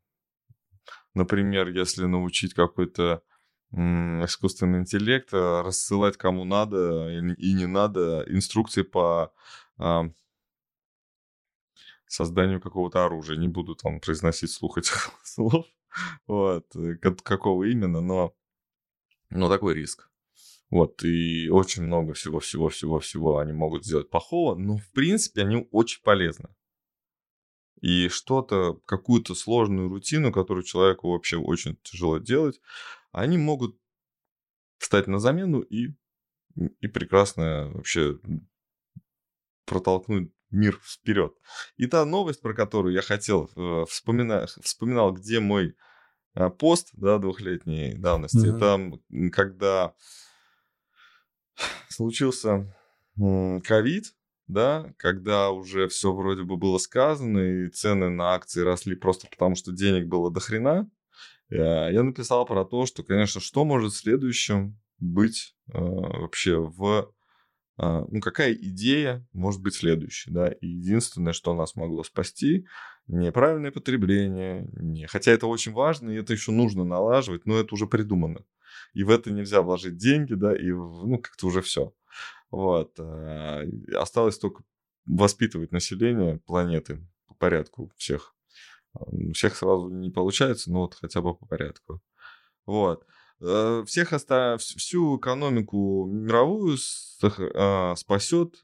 [1.14, 3.22] например, если научить какой-то
[3.70, 9.32] искусственный интеллект а, рассылать кому надо и не надо инструкции по
[9.76, 10.10] а,
[12.06, 13.36] созданию какого-то оружия.
[13.36, 15.66] Не буду там произносить слух этих слов,
[16.26, 18.34] вот, э, какого именно, но,
[19.30, 20.08] но такой риск.
[20.70, 26.50] Вот, и очень много всего-всего-всего-всего они могут сделать плохого, но, в принципе, они очень полезны
[27.80, 32.60] и что-то, какую-то сложную рутину, которую человеку вообще очень тяжело делать,
[33.12, 33.76] они могут
[34.78, 35.94] встать на замену и,
[36.80, 38.18] и прекрасно вообще
[39.64, 41.34] протолкнуть мир вперед.
[41.76, 45.76] И та новость, про которую я хотел, э, вспомина, вспоминал, где мой
[46.34, 48.58] э, пост да, двухлетней давности, mm-hmm.
[48.58, 49.94] там, когда
[51.88, 52.74] случился
[53.64, 54.14] ковид,
[54.48, 59.54] да, когда уже все вроде бы было сказано, и цены на акции росли просто потому,
[59.54, 60.90] что денег было до хрена,
[61.50, 67.12] э, я написал про то, что, конечно, что может следующим быть э, вообще в...
[67.78, 72.66] Э, ну, какая идея может быть следующей, да, и единственное, что нас могло спасти,
[73.06, 75.06] неправильное потребление, не...
[75.06, 78.44] хотя это очень важно, и это еще нужно налаживать, но это уже придумано.
[78.94, 81.92] И в это нельзя вложить деньги, да, и, ну, как-то уже все.
[82.50, 82.98] Вот.
[82.98, 83.62] А,
[83.94, 84.64] осталось только
[85.06, 88.34] воспитывать население планеты по порядку всех.
[88.94, 92.00] А, всех сразу не получается, но вот хотя бы по порядку.
[92.66, 93.06] Вот.
[93.40, 94.56] Э, всех оста...
[94.58, 96.76] всю экономику мировую
[97.54, 98.62] а, спасет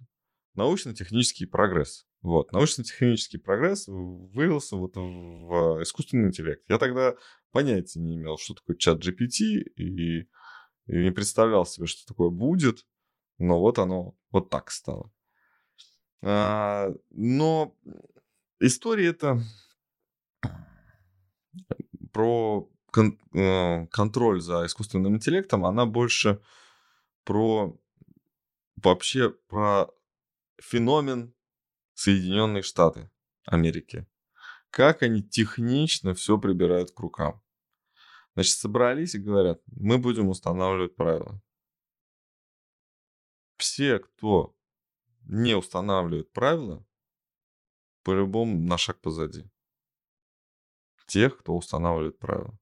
[0.55, 2.07] научно-технический прогресс.
[2.23, 2.53] Вот.
[2.53, 6.62] Научно-технический прогресс вылился вот в искусственный интеллект.
[6.68, 7.14] Я тогда
[7.53, 10.27] понятия не имел, что такое чат GPT, и, и
[10.87, 12.87] не представлял себе, что такое будет,
[13.38, 15.11] но вот оно вот так стало.
[16.23, 17.77] А, но
[18.61, 19.40] история это
[22.12, 26.40] про кон- э, контроль за искусственным интеллектом, она больше
[27.25, 27.79] про
[28.77, 29.87] вообще про
[30.61, 31.35] феномен
[31.94, 33.11] Соединенные Штаты
[33.47, 34.07] Америки.
[34.70, 37.40] Как они технично все прибирают к рукам.
[38.35, 41.40] Значит, собрались и говорят, мы будем устанавливать правила.
[43.75, 44.55] Все, кто
[45.27, 46.87] не устанавливает правила,
[48.05, 49.51] по-любому на шаг позади.
[51.09, 52.57] Тех, кто устанавливает правила.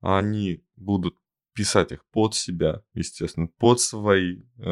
[0.00, 1.18] Они будут
[1.54, 4.62] писать их под себя, естественно, под свои э,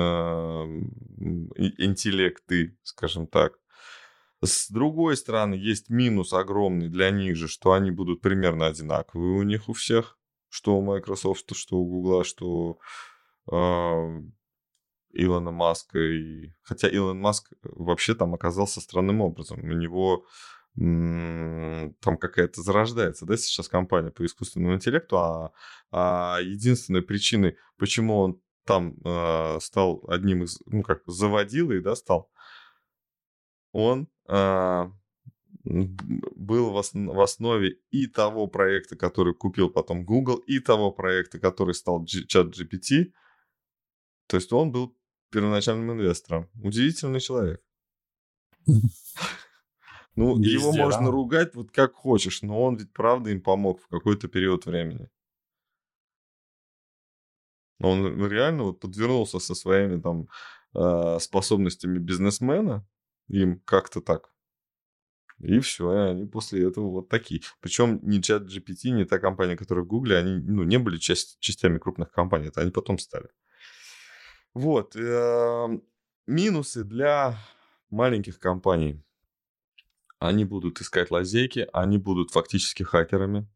[1.78, 3.58] интеллекты, скажем так.
[4.44, 9.42] С другой стороны, есть минус огромный для них же, что они будут примерно одинаковые у
[9.42, 10.16] них у всех,
[10.48, 12.78] что у Microsoft, что у Google, что
[13.50, 14.22] э,
[15.12, 15.98] Илона Маска.
[15.98, 16.52] И...
[16.62, 19.60] Хотя Илон Маск вообще там оказался странным образом.
[19.60, 20.24] У него
[20.76, 25.52] там какая-то зарождается, да, сейчас компания по искусственному интеллекту, а,
[25.90, 32.30] а единственной причиной, почему он там э, стал одним из, ну как, заводилой, да, стал,
[33.72, 34.90] он э,
[35.64, 41.38] был в, основ, в основе и того проекта, который купил потом Google, и того проекта,
[41.38, 43.12] который стал чат GPT.
[44.28, 44.96] То есть он был
[45.30, 46.48] первоначальным инвестором.
[46.62, 47.62] Удивительный человек.
[50.16, 51.10] Ну, Везде, его можно да?
[51.12, 55.08] ругать вот как хочешь, но он ведь правда им помог в какой-то период времени.
[57.78, 60.28] Он реально вот подвернулся со своими там
[60.74, 62.86] э, способностями бизнесмена,
[63.28, 64.30] им как-то так.
[65.38, 67.40] И все, и они после этого вот такие.
[67.60, 71.38] Причем ни чат GPT, ни та компания, которая в Гугле, они ну, не были часть,
[71.40, 73.28] частями крупных компаний, это они потом стали.
[74.54, 74.96] Вот.
[74.96, 75.80] Э,
[76.26, 77.38] минусы для
[77.90, 79.02] маленьких компаний
[80.18, 83.48] они будут искать лазейки, они будут фактически хакерами.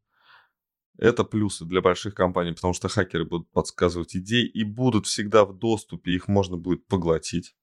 [0.96, 5.52] Это плюсы для больших компаний, потому что хакеры будут подсказывать идеи и будут всегда в
[5.58, 7.54] доступе, их можно будет поглотить.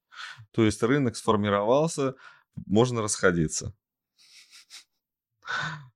[0.51, 2.15] То есть рынок сформировался,
[2.67, 3.73] можно расходиться.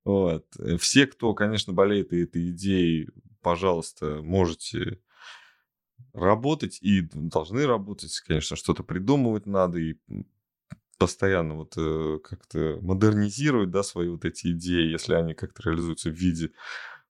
[0.04, 0.48] Вот.
[0.80, 3.10] Все, кто, конечно, болеет этой идеей,
[3.42, 5.00] пожалуйста, можете
[6.16, 9.96] работать и должны работать, конечно, что-то придумывать надо и
[10.98, 16.14] постоянно вот э, как-то модернизировать, да, свои вот эти идеи, если они как-то реализуются в
[16.14, 16.52] виде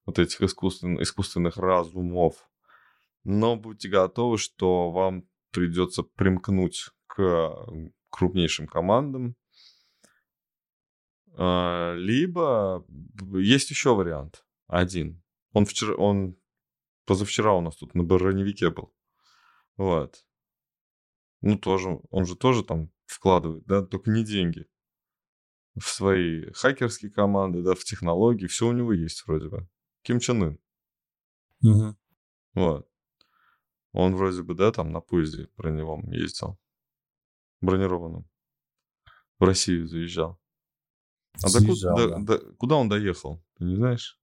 [0.04, 2.48] вот этих искусственных, искусственных разумов.
[3.22, 7.66] Но будьте готовы, что вам придется примкнуть к
[8.10, 9.36] крупнейшим командам.
[11.36, 12.84] А, либо
[13.34, 14.44] есть еще вариант.
[14.66, 15.22] Один.
[15.52, 16.36] Он вчера, он
[17.04, 18.92] позавчера у нас тут на броневике был.
[19.76, 20.24] Вот.
[21.42, 24.66] Ну, тоже, он же тоже там вкладывает, да, только не деньги.
[25.74, 29.68] В свои хакерские команды, да, в технологии, все у него есть вроде бы.
[30.02, 30.60] Ким Чен Ын.
[31.62, 31.96] Угу.
[32.54, 32.88] Вот.
[33.92, 36.58] Он вроде бы, да, там на поезде броневом ездил.
[37.60, 38.28] Бронированном.
[39.38, 40.40] В Россию заезжал.
[41.42, 42.18] А Заезжал, до, да.
[42.18, 43.44] до, куда он доехал?
[43.56, 44.18] Ты не знаешь?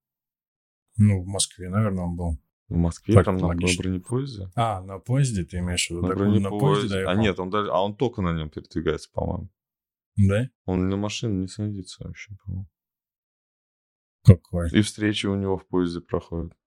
[0.98, 2.43] Ну, в Москве, наверное, он был.
[2.74, 4.50] В Москве так, там на бронепоезде.
[4.56, 6.02] А, на поезде ты имеешь в виду?
[6.02, 6.50] На так, бронепоезде.
[6.50, 9.50] На поезде а нет, он даже, а он только на нем передвигается, по-моему.
[10.16, 10.50] Да?
[10.66, 12.68] Он на машину не садится вообще, по-моему.
[14.24, 14.72] Какой?
[14.72, 16.58] И встречи у него в поезде проходят.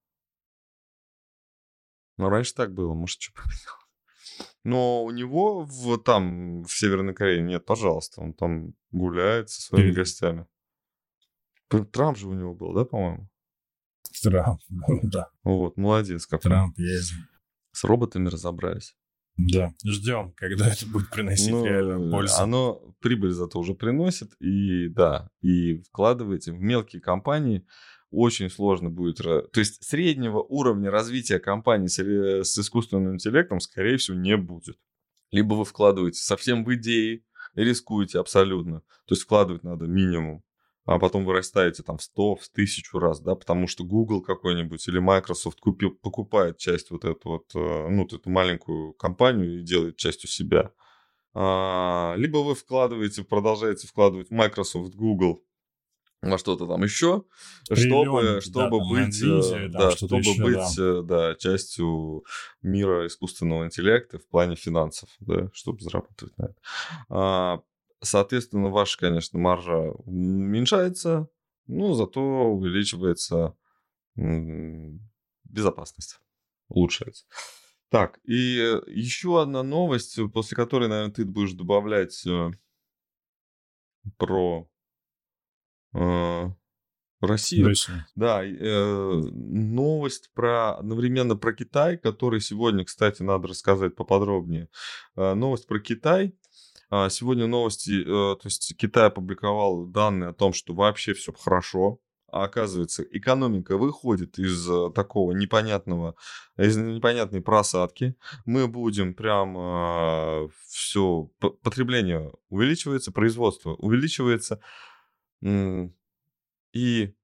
[2.19, 4.53] Ну, раньше так было, может, что поменялось.
[4.63, 8.21] Но у него в, там, в Северной Корее нет, пожалуйста.
[8.21, 9.97] Он там гуляет со своими Ты...
[9.97, 10.47] гостями.
[11.91, 13.29] Трамп же у него был, да, по-моему?
[14.31, 14.61] Трамп,
[15.03, 15.29] да.
[15.45, 16.51] Вот, молодец какой.
[16.51, 17.19] Трамп ездил.
[17.73, 18.97] С роботами разобрались.
[19.37, 22.37] Да, ждем, когда это будет приносить ну, реально пользу.
[22.39, 27.67] Оно прибыль зато уже приносит, и да, и вкладываете в мелкие компании,
[28.11, 29.19] очень сложно будет...
[29.19, 34.79] То есть среднего уровня развития компании с, с искусственным интеллектом, скорее всего, не будет.
[35.31, 38.81] Либо вы вкладываете совсем в идеи, рискуете абсолютно.
[39.07, 40.43] То есть вкладывать надо минимум
[40.87, 45.01] а потом вырастаете там в 100, в 1000 раз, да, потому что Google какой-нибудь или
[45.01, 49.97] Microsoft купил, покупает часть вот эту вот, э, ну, вот эту маленькую компанию и делает
[49.97, 50.71] частью себя.
[51.35, 55.43] А, либо вы вкладываете, продолжаете вкладывать Microsoft, Google
[56.23, 57.25] во что-то там еще,
[57.65, 60.83] чтобы, чтобы да, быть, Nvidia, да, чтобы еще, быть да.
[60.83, 62.25] Э, да, частью
[62.63, 66.57] мира искусственного интеллекта в плане финансов, да, чтобы зарабатывать на это.
[67.11, 67.61] А,
[68.03, 71.29] соответственно, ваша, конечно, маржа уменьшается,
[71.67, 73.57] но зато увеличивается
[75.45, 76.21] безопасность,
[76.69, 77.27] улучшается.
[77.89, 82.51] Так, и еще одна новость, после которой, наверное, ты будешь добавлять э,
[84.17, 84.69] про
[85.95, 86.51] э,
[87.21, 87.69] Россию.
[87.69, 88.05] Россию.
[88.15, 94.69] Да, э, новость про одновременно про Китай, который сегодня, кстати, надо рассказать поподробнее.
[95.15, 96.37] Э, новость про Китай.
[96.91, 102.01] Э, сегодня новости, э, то есть Китай опубликовал данные о том, что вообще все хорошо.
[102.29, 106.17] А оказывается, экономика выходит из э, такого непонятного,
[106.57, 108.17] из непонятной просадки.
[108.45, 111.31] Мы будем прям э, все,
[111.63, 114.61] потребление увеличивается, производство увеличивается.
[115.43, 117.15] И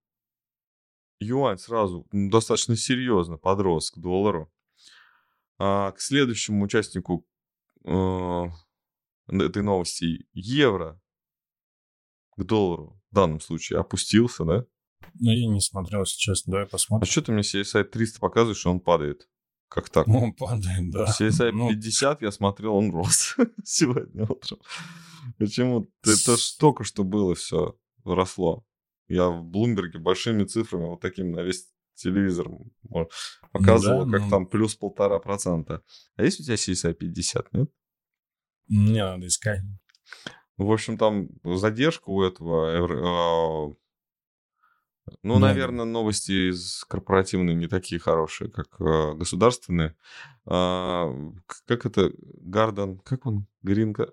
[1.20, 4.50] юань сразу достаточно серьезно подрос к доллару.
[5.58, 7.26] А к следующему участнику
[7.84, 8.44] э,
[9.28, 11.00] этой новости евро
[12.36, 14.66] к доллару в данном случае опустился, да?
[15.14, 17.02] Ну, я не смотрел, сейчас, давай посмотрим.
[17.08, 19.28] А что ты мне CSI 300 показываешь, что он падает?
[19.68, 20.06] Как так?
[20.06, 21.06] Ну, он падает, да.
[21.06, 21.70] CSI ну...
[21.70, 24.60] 50 я смотрел, он рос сегодня утром.
[25.38, 25.90] Почему?
[26.02, 28.64] Это ж только что было все, росло.
[29.08, 32.48] Я в Блумберге большими цифрами, вот таким на весь телевизор
[33.52, 34.30] показывал, да, как ну...
[34.30, 35.82] там плюс полтора процента.
[36.16, 37.70] А есть у тебя CSI 50, нет?
[38.68, 39.60] Не надо искать.
[40.56, 43.74] В общем, там задержка у этого а,
[45.22, 49.96] ну, наверное, новости из корпоративные не такие хорошие, как э, государственные.
[50.46, 51.12] А,
[51.66, 52.12] как это?
[52.40, 53.46] Гарден, как он?
[53.62, 54.12] Гринка?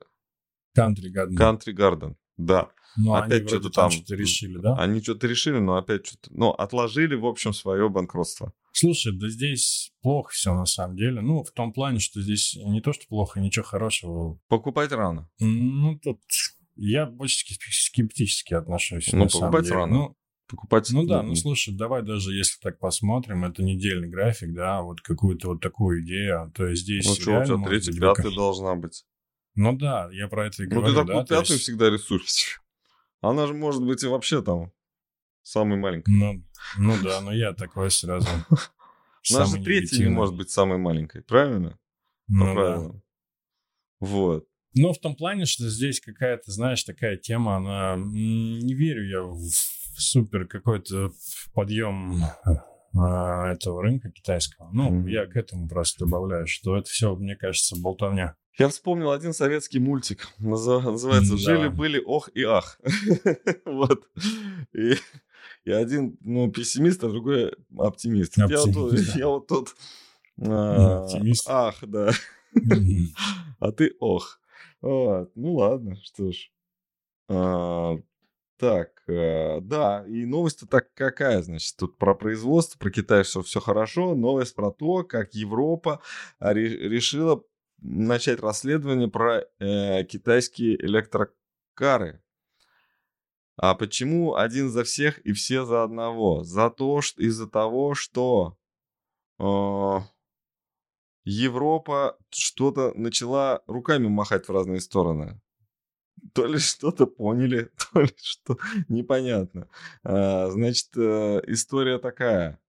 [0.73, 1.37] Кантри Гарден.
[1.37, 2.69] Кантри Гарден, да.
[2.97, 4.75] Ну, опять что-то там, что-то решили, да?
[4.75, 6.29] Они что-то решили, но опять что-то...
[6.31, 8.53] Ну, отложили, в общем, свое банкротство.
[8.71, 11.21] Слушай, да здесь плохо все на самом деле.
[11.21, 14.39] Ну, в том плане, что здесь не то, что плохо, ничего хорошего.
[14.47, 15.29] Покупать рано.
[15.39, 16.19] Ну, тут
[16.75, 19.11] я больше скептически отношусь.
[19.11, 19.93] Ну, покупать рано.
[19.93, 20.89] Ну, покупать.
[20.91, 25.49] Ну да, ну слушай, давай даже если так посмотрим, это недельный график, да, вот какую-то
[25.49, 27.05] вот такую идею, то есть здесь...
[27.05, 29.05] Ну что, у тебя третий, пятый должна быть.
[29.55, 30.87] Ну да, я про это и говорю.
[30.87, 31.63] Ну ты такую да, пятую есть...
[31.63, 32.61] всегда рисуешь.
[33.21, 34.71] Она же может быть и вообще там
[35.43, 36.11] самой маленькой.
[36.11, 36.43] Ну,
[36.77, 38.27] ну да, но я такой сразу.
[39.23, 41.77] Же третья не может быть самой маленькой, правильно?
[42.27, 42.93] Ну, правильно.
[42.93, 43.01] Да.
[43.99, 44.47] Вот.
[44.75, 47.95] Но в том плане, что здесь какая-то, знаешь, такая тема, она...
[47.97, 51.11] Не верю я в супер какой-то
[51.53, 52.23] подъем
[52.97, 54.69] а, этого рынка китайского.
[54.71, 55.09] Ну, mm-hmm.
[55.09, 58.35] я к этому просто добавляю, что это все, мне кажется, болтовня.
[58.59, 60.27] Я вспомнил один советский мультик.
[60.37, 62.77] Называется «Жили-были ох и ах».
[63.65, 64.03] вот.
[64.73, 64.95] И,
[65.63, 68.37] и один, ну, пессимист, а другой оптимист.
[68.37, 69.13] оптимист я, вот, да.
[69.15, 69.75] я вот тут...
[70.41, 71.45] А, оптимист.
[71.47, 72.11] Ах, да.
[73.59, 74.41] а ты ох.
[74.81, 75.31] Вот.
[75.35, 76.51] Ну ладно, что ж.
[77.29, 77.95] А,
[78.57, 83.61] так, э, да, и новость-то так какая, значит, тут про производство, про Китай, что все
[83.61, 86.01] хорошо, новость про то, как Европа
[86.41, 87.41] решила
[87.81, 92.21] начать расследование про э, китайские электрокары.
[93.57, 96.43] А почему один за всех и все за одного?
[96.43, 98.57] За то, что из-за того, что
[99.39, 99.99] э,
[101.25, 105.39] Европа что-то начала руками махать в разные стороны.
[106.33, 109.67] То ли что-то поняли, то ли что непонятно.
[110.03, 112.59] А, значит, э, история такая.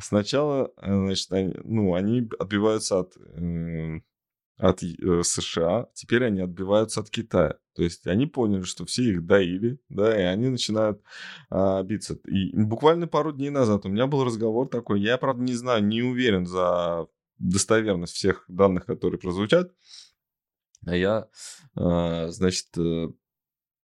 [0.00, 4.00] Сначала, э, значит, они, ну, они отбиваются от э,
[4.56, 7.58] от э, США, теперь они отбиваются от Китая.
[7.74, 11.02] То есть они поняли, что все их доили, да, и они начинают
[11.50, 12.14] а, биться.
[12.26, 16.02] И буквально пару дней назад у меня был разговор такой, я, правда, не знаю, не
[16.02, 19.72] уверен за достоверность всех данных, которые прозвучат,
[20.86, 21.28] а я,
[21.74, 23.08] а, значит, э,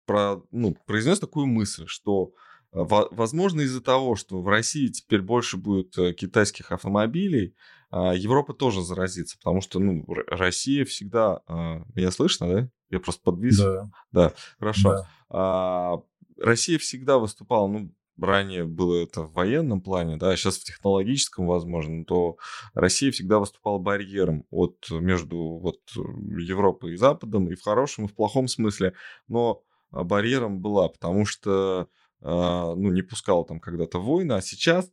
[0.06, 2.34] про, ну, произнес такую мысль, что
[2.74, 7.54] Возможно, из-за того, что в России теперь больше будет э, китайских автомобилей,
[7.92, 11.42] Европа тоже заразится, потому что, ну, Россия всегда...
[11.48, 12.70] А, меня слышно, да?
[12.90, 13.58] Я просто подвис.
[13.58, 13.90] Да.
[14.12, 14.92] Да, хорошо.
[14.92, 15.08] Да.
[15.30, 16.02] А,
[16.38, 22.06] Россия всегда выступала, ну, ранее было это в военном плане, да, сейчас в технологическом, возможно,
[22.06, 22.38] то
[22.74, 28.14] Россия всегда выступала барьером от, между вот, Европой и Западом, и в хорошем, и в
[28.14, 28.94] плохом смысле,
[29.28, 31.88] но барьером была, потому что
[32.22, 34.92] ну, не пускала там когда-то войны, а сейчас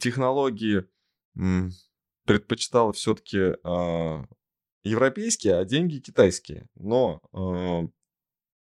[0.00, 0.84] технологии
[2.24, 4.24] предпочитала все-таки э,
[4.84, 6.68] европейские, а деньги китайские.
[6.74, 7.88] Но э,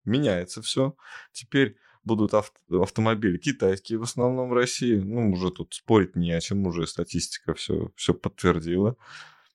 [0.06, 0.96] меняется все.
[1.32, 4.96] Теперь будут ав- автомобили китайские в основном в России.
[4.96, 8.96] Ну, уже тут спорить не о чем, уже статистика все, все подтвердила.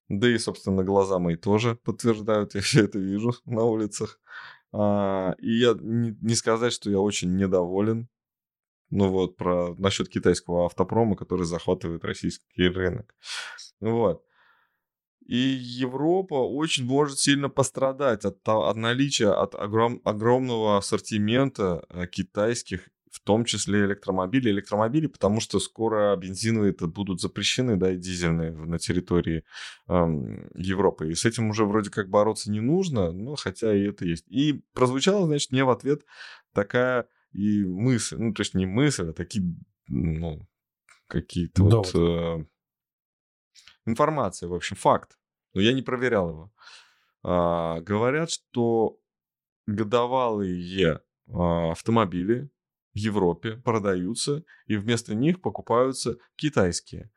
[0.08, 4.20] Да и, собственно, глаза мои тоже подтверждают, я все это вижу на улицах.
[4.72, 8.08] А, и я не, не сказать, что я очень недоволен.
[8.91, 13.14] Ну вот, про насчет китайского автопрома, который захватывает российский рынок.
[13.80, 14.22] Вот.
[15.26, 22.89] И Европа очень может сильно пострадать от, от наличия от огром, огромного ассортимента э, китайских,
[23.11, 24.53] в том числе электромобилей.
[24.53, 29.43] Электромобили, потому что скоро бензиновые это будут запрещены, да, и дизельные на территории
[29.89, 31.11] эм, Европы.
[31.11, 34.26] И с этим уже вроде как бороться не нужно, но хотя и это есть.
[34.28, 36.03] И прозвучала, значит, мне в ответ
[36.53, 39.45] такая и мысль, ну, то есть не мысль, а такие,
[39.89, 40.49] ну,
[41.07, 41.95] какие-то вот...
[41.95, 42.45] Э,
[43.84, 45.18] информация, в общем, факт.
[45.55, 46.53] Но я не проверял его.
[47.22, 48.99] А, говорят, что
[49.66, 52.51] годовалые а, автомобили
[52.95, 57.11] в Европе продаются, и вместо них покупаются китайские.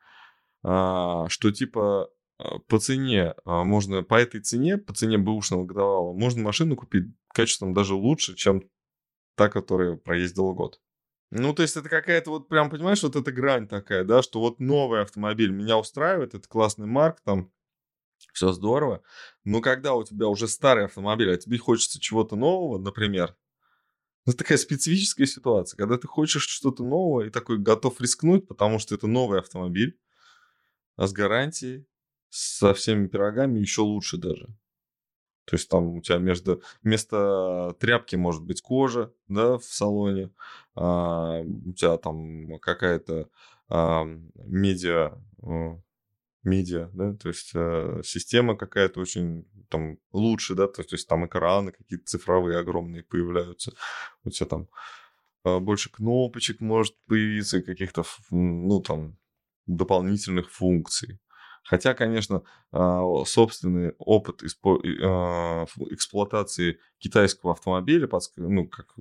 [0.62, 6.12] А, что типа а, по цене а, можно, по этой цене, по цене бэушного годовалого,
[6.12, 8.62] можно машину купить качеством даже лучше, чем
[9.34, 10.80] та, которая проездила год.
[11.30, 14.58] Ну, то есть это какая-то вот прям, понимаешь, вот эта грань такая, да, что вот
[14.58, 17.52] новый автомобиль меня устраивает, это классный марк, там
[18.32, 19.02] все здорово,
[19.44, 23.36] но когда у тебя уже старый автомобиль, а тебе хочется чего-то нового, например,
[24.26, 28.94] это такая специфическая ситуация, когда ты хочешь что-то нового и такой готов рискнуть, потому что
[28.94, 29.98] это новый автомобиль,
[30.96, 31.86] а с гарантией,
[32.28, 34.48] со всеми пирогами еще лучше даже.
[35.50, 40.30] То есть там у тебя между, вместо тряпки может быть кожа, да, в салоне,
[40.76, 43.28] а, у тебя там какая-то
[43.68, 44.04] а,
[44.36, 45.18] медиа,
[46.44, 51.26] медиа, да, то есть а, система какая-то очень там лучше, да, то, то есть там
[51.26, 53.72] экраны какие-то цифровые огромные появляются,
[54.22, 54.68] у тебя там
[55.42, 59.16] а, больше кнопочек может появиться, каких-то, ну, там,
[59.66, 61.18] дополнительных функций.
[61.62, 62.42] Хотя, конечно,
[62.72, 68.94] а, собственный опыт а, эксплуатации китайского автомобиля, ну, как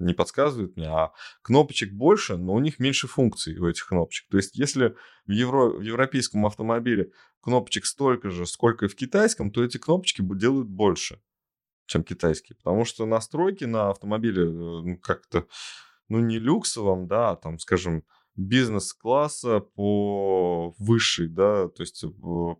[0.00, 1.12] не подсказывает мне, а
[1.42, 4.28] кнопочек больше, но у них меньше функций у этих кнопочек.
[4.30, 7.12] То есть, если в, евро, в европейском автомобиле
[7.42, 11.20] кнопочек столько же, сколько и в китайском, то эти кнопочки делают больше,
[11.86, 12.56] чем китайские.
[12.56, 15.46] Потому что настройки на автомобиле э, ну, как-то,
[16.08, 18.04] ну, не люксовом, да, а там, скажем,
[18.40, 22.04] бизнес-класса по высшей, да, то есть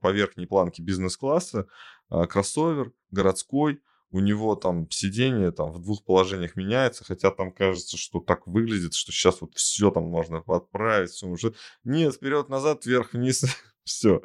[0.00, 1.66] по верхней планке бизнес-класса,
[2.08, 3.80] а, кроссовер городской,
[4.12, 8.94] у него там сиденье там в двух положениях меняется, хотя там кажется, что так выглядит,
[8.94, 11.54] что сейчас вот все там можно подправить, все уже
[11.84, 13.44] нет, вперед, назад, вверх, вниз,
[13.84, 14.22] все.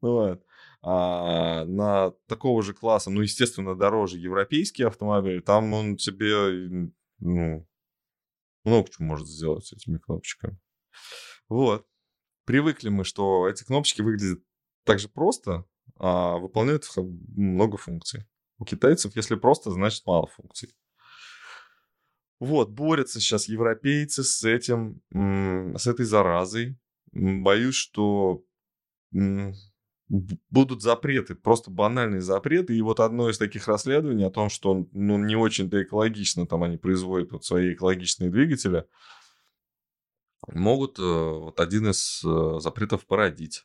[0.00, 0.42] Вот.
[0.82, 7.66] А на такого же класса, ну, естественно, дороже европейский автомобиль, там он тебе, ну,
[8.64, 10.58] много чего может сделать с этими кнопочками.
[11.48, 11.86] Вот.
[12.44, 14.40] Привыкли мы, что эти кнопочки выглядят
[14.84, 15.64] так же просто,
[15.96, 18.26] а выполняют много функций.
[18.58, 20.74] У китайцев, если просто, значит мало функций.
[22.40, 26.78] Вот, борются сейчас европейцы с этим, с этой заразой.
[27.12, 28.44] Боюсь, что
[30.08, 32.76] будут запреты, просто банальные запреты.
[32.76, 36.76] И вот одно из таких расследований о том, что ну, не очень-то экологично там они
[36.76, 38.86] производят вот свои экологичные двигатели,
[40.46, 43.64] могут э, вот один из э, запретов породить.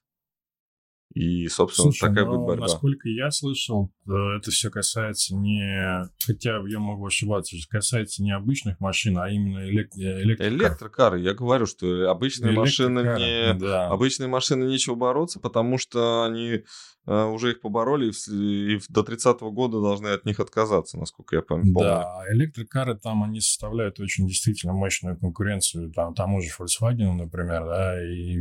[1.14, 2.64] И, собственно, Слушай, такая будет борьба.
[2.64, 6.09] Насколько я слышал, э, это все касается не...
[6.26, 9.89] Хотя я могу ошибаться, касается не обычных машин, а именно элек...
[9.95, 10.53] электрокар.
[10.53, 11.20] Электрокары.
[11.22, 13.53] Я говорю, что обычные машины не...
[13.59, 13.89] Да.
[13.89, 16.64] Обычные машины нечего бороться, потому что они
[17.05, 21.74] э, уже их побороли и до 30-го года должны от них отказаться, насколько я помню.
[21.80, 28.03] Да, электрокары там, они составляют очень действительно мощную конкуренцию там, тому же Volkswagen, например, да,
[28.03, 28.39] и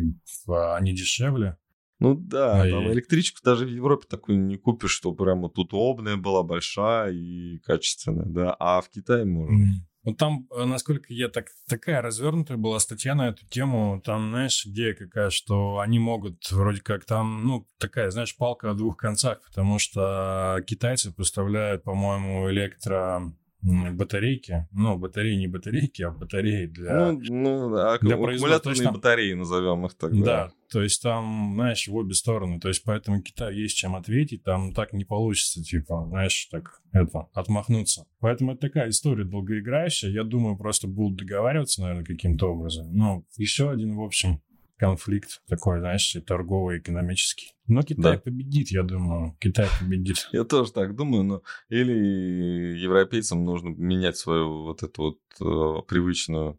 [0.48, 1.58] они дешевле.
[2.02, 2.92] Ну да, а там и...
[2.92, 8.26] электричку даже в Европе такую не купишь, что прямо тут удобная была, большая и качественная,
[8.26, 9.54] да, а в Китае можно.
[9.54, 9.68] Mm.
[10.04, 14.66] Вот там, э, насколько я так, такая развернутая была статья на эту тему, там, знаешь,
[14.66, 19.40] идея какая, что они могут вроде как там, ну, такая, знаешь, палка о двух концах,
[19.46, 23.32] потому что китайцы поставляют, по-моему, электро
[23.62, 24.66] батарейки.
[24.72, 27.12] Ну, батареи не батарейки, а батареи для...
[27.12, 28.94] Ну, ну да, для аккумуляторные там...
[28.94, 30.12] батареи, назовем их так.
[30.12, 30.24] Да.
[30.24, 32.58] да, то есть там, знаешь, в обе стороны.
[32.58, 37.28] То есть поэтому Китаю есть чем ответить, там так не получится, типа, знаешь, так, это,
[37.32, 38.06] отмахнуться.
[38.20, 40.10] Поэтому это такая история долгоиграющая.
[40.10, 42.92] Я думаю, просто будут договариваться, наверное, каким-то образом.
[42.92, 44.42] Ну, еще один, в общем,
[44.82, 47.54] конфликт такой, знаешь, торговый, экономический.
[47.68, 48.18] Но Китай да.
[48.18, 49.36] победит, я думаю.
[49.40, 50.28] Китай победит.
[50.32, 56.58] Я тоже так думаю, но или европейцам нужно менять свою вот эту вот э, привычную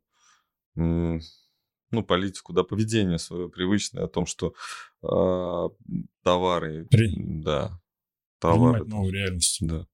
[0.75, 4.53] ну, политику, да, поведение свое привычное о том, что
[5.03, 5.69] э,
[6.23, 7.13] товары, При...
[7.17, 7.77] да,
[8.39, 8.79] товары.
[8.79, 9.57] Принимать новую реальность.
[9.61, 9.85] Да.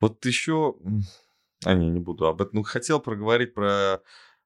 [0.00, 0.76] Вот еще...
[1.64, 2.58] А, не, не буду об этом.
[2.58, 4.00] Ну, хотел проговорить про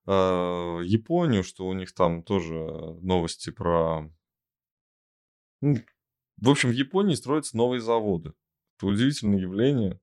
[0.06, 2.54] Японию, что у них там тоже
[3.02, 4.10] новости про...
[5.60, 5.76] Ну,
[6.38, 8.32] в общем, в Японии строятся новые заводы.
[8.76, 10.00] Это удивительное явление.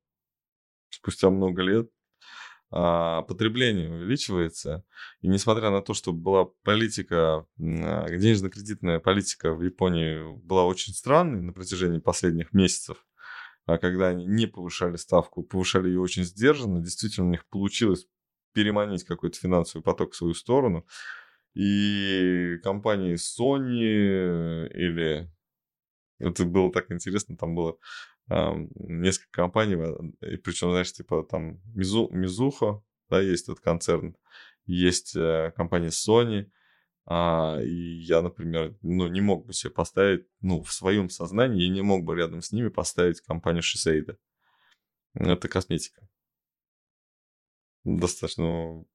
[0.89, 1.91] Спустя много лет
[2.71, 4.83] а, потребление увеличивается.
[5.21, 11.41] И несмотря на то, что была политика, а, денежно-кредитная политика в Японии была очень странной
[11.41, 13.05] на протяжении последних месяцев,
[13.65, 18.05] а когда они не повышали ставку, повышали ее очень сдержанно, действительно у них получилось
[18.53, 20.85] переманить какой-то финансовый поток в свою сторону.
[21.53, 25.31] И компании Sony или...
[26.19, 27.77] Это было так интересно, там было
[28.29, 29.75] несколько компаний,
[30.21, 34.15] и причем, знаешь, типа там Мизу, Мизуха, да, есть этот концерн,
[34.65, 36.51] есть э, компания Sony,
[37.11, 41.69] а, и я, например, ну, не мог бы себе поставить, ну, в своем сознании, я
[41.69, 44.15] не мог бы рядом с ними поставить компанию Shiseido.
[45.15, 46.07] Это косметика.
[47.97, 48.85] Достаточно,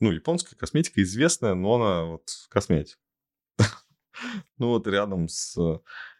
[0.00, 3.00] ну, японская косметика известная, но она вот косметика.
[4.58, 5.58] Ну, вот рядом с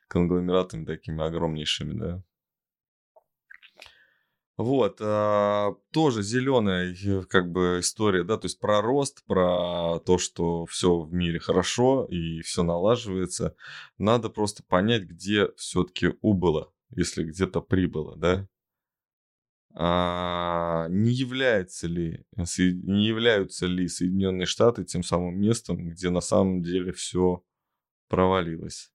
[0.09, 2.23] конгломератами такими огромнейшими, да.
[4.57, 6.97] Вот, а, тоже зеленая
[7.29, 12.07] как бы история, да, то есть про рост, про то, что все в мире хорошо
[12.07, 13.55] и все налаживается.
[13.99, 18.49] Надо просто понять, где все-таки убыло, если где-то прибыло, да.
[19.79, 26.63] А, не является ли, не являются ли Соединенные Штаты тем самым местом, где на самом
[26.63, 27.45] деле все
[28.09, 28.91] провалилось?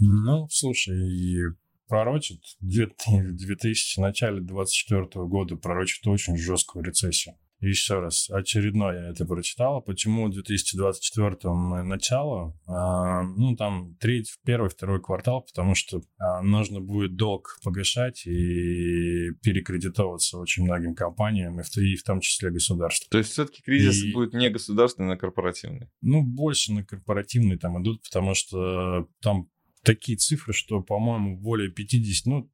[0.00, 1.54] Ну, слушай,
[1.86, 7.36] пророчит в 2000, начале 2024 года пророчит очень жесткую рецессию.
[7.60, 9.82] Еще раз, очередное я это прочитал.
[9.82, 11.52] Почему в 2024
[11.82, 12.56] начало?
[12.66, 19.32] А, ну, там третий, первый, второй квартал, потому что а, нужно будет долг погашать и
[19.42, 23.10] перекредитоваться очень многим компаниям, и в, и в том числе государству.
[23.10, 25.88] То есть все-таки кризис и, будет не государственный, а корпоративный?
[26.00, 29.48] Ну, больше на корпоративный там идут, потому что там
[29.82, 32.50] такие цифры, что, по-моему, более 50, ну,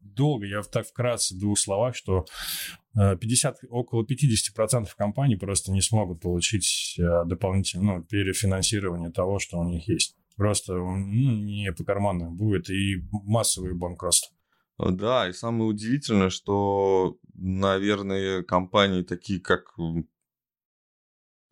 [0.00, 2.24] долго, я так вкратце в двух словах, что
[2.94, 9.58] 50, э, около 50% компаний просто не смогут получить э, дополнительное ну, перефинансирование того, что
[9.58, 10.16] у них есть.
[10.36, 14.34] Просто ну, не по карману будет и массовые банкротства.
[14.78, 19.72] Да, и самое удивительное, что, наверное, компании такие, как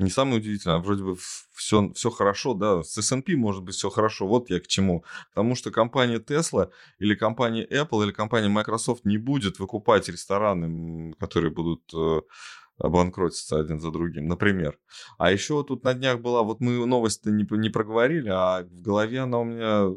[0.02, 1.16] не самое удивительное, а вроде бы
[1.54, 5.04] все, все хорошо, да, с S&P может быть все хорошо, вот я к чему.
[5.34, 11.52] Потому что компания Tesla или компания Apple или компания Microsoft не будет выкупать рестораны, которые
[11.52, 11.92] будут
[12.78, 14.78] банкротиться один за другим, например.
[15.18, 19.20] А еще тут на днях была, вот мы новость не, не проговорили, а в голове
[19.20, 19.88] она у меня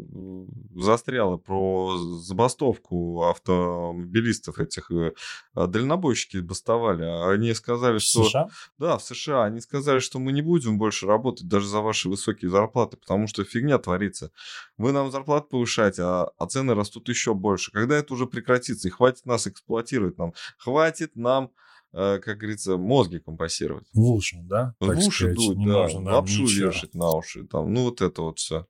[0.76, 4.92] застряла про забастовку автомобилистов этих.
[4.92, 5.14] Э,
[5.54, 7.04] а, дальнобойщики бастовали.
[7.04, 8.24] А они сказали, что...
[8.24, 8.50] В США?
[8.78, 9.46] Да, в США.
[9.46, 13.44] Они сказали, что мы не будем больше работать даже за ваши высокие зарплаты, потому что
[13.44, 14.32] фигня творится.
[14.78, 17.72] Вы нам зарплату повышаете, а, а цены растут еще больше.
[17.72, 18.88] Когда это уже прекратится?
[18.88, 20.34] И хватит нас эксплуатировать нам.
[20.58, 21.52] Хватит нам
[21.96, 23.88] как говорится, мозги компасировать.
[23.94, 24.76] В уши, да?
[24.80, 25.84] В уши сказать, дуть, да.
[25.84, 26.68] Нужно, Лапшу ничего.
[26.68, 27.46] вешать на уши.
[27.46, 28.68] Там, ну, вот это вот все.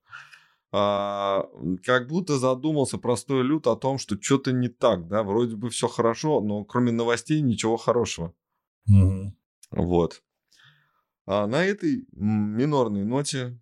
[0.71, 1.47] А,
[1.83, 5.87] как будто задумался простой люд о том, что что-то не так, да, вроде бы все
[5.87, 8.33] хорошо, но кроме новостей ничего хорошего.
[8.87, 9.33] Угу.
[9.71, 10.21] Вот.
[11.25, 13.59] А на этой минорной ноте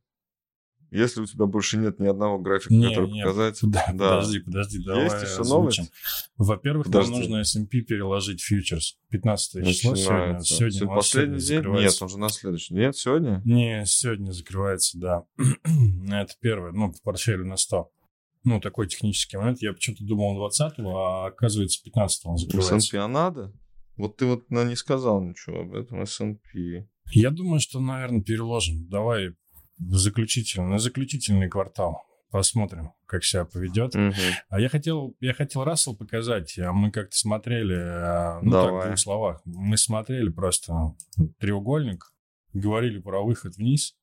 [0.93, 3.59] если у тебя больше нет ни одного графика, не, который нет, показать.
[3.63, 4.09] Да, да.
[4.17, 5.91] Подожди, подожди, давай Есть еще новость?
[6.37, 8.97] Во-первых, нам нужно S&P переложить фьючерс.
[9.09, 10.39] 15 число сегодня.
[10.41, 11.63] Сегодня, сегодня последний день?
[11.63, 12.73] Нет, он же на следующий.
[12.73, 13.41] Нет, сегодня?
[13.43, 15.23] Не, сегодня закрывается, да.
[15.37, 17.89] Это первое, ну, по портфелю на 100.
[18.45, 19.61] Ну, такой технический момент.
[19.61, 22.75] Я почему-то думал 20 а оказывается 15 он закрывается.
[22.75, 23.53] S&P а надо?
[23.95, 26.87] Вот ты вот не сказал ничего об этом S&P.
[27.11, 28.87] Я думаю, что, наверное, переложим.
[28.89, 29.33] Давай
[29.77, 32.03] заключительный, на заключительный квартал.
[32.31, 33.95] Посмотрим, как себя поведет.
[33.95, 34.13] Угу.
[34.49, 36.57] А я хотел, я хотел Рассел показать.
[36.57, 38.71] А мы как-то смотрели, а, ну Давай.
[38.71, 39.41] так, в двух словах.
[39.45, 40.95] Мы смотрели просто
[41.37, 42.11] треугольник,
[42.53, 43.95] говорили про выход вниз.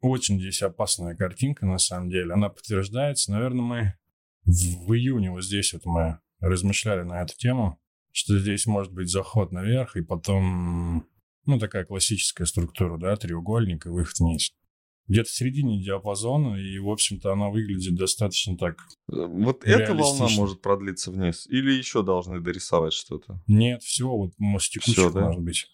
[0.00, 2.34] Очень здесь опасная картинка, на самом деле.
[2.34, 3.30] Она подтверждается.
[3.30, 3.94] Наверное, мы
[4.44, 9.08] в, в июне вот здесь вот мы размышляли на эту тему, что здесь может быть
[9.08, 11.06] заход наверх и потом,
[11.44, 14.52] ну, такая классическая структура, да, треугольник и выход вниз
[15.08, 18.76] где-то в середине диапазона, и, в общем-то, она выглядит достаточно так
[19.08, 21.46] Вот эта волна может продлиться вниз?
[21.48, 23.40] Или еще должны дорисовать что-то?
[23.46, 25.20] Нет, всего вот может текучек да?
[25.20, 25.66] может быть.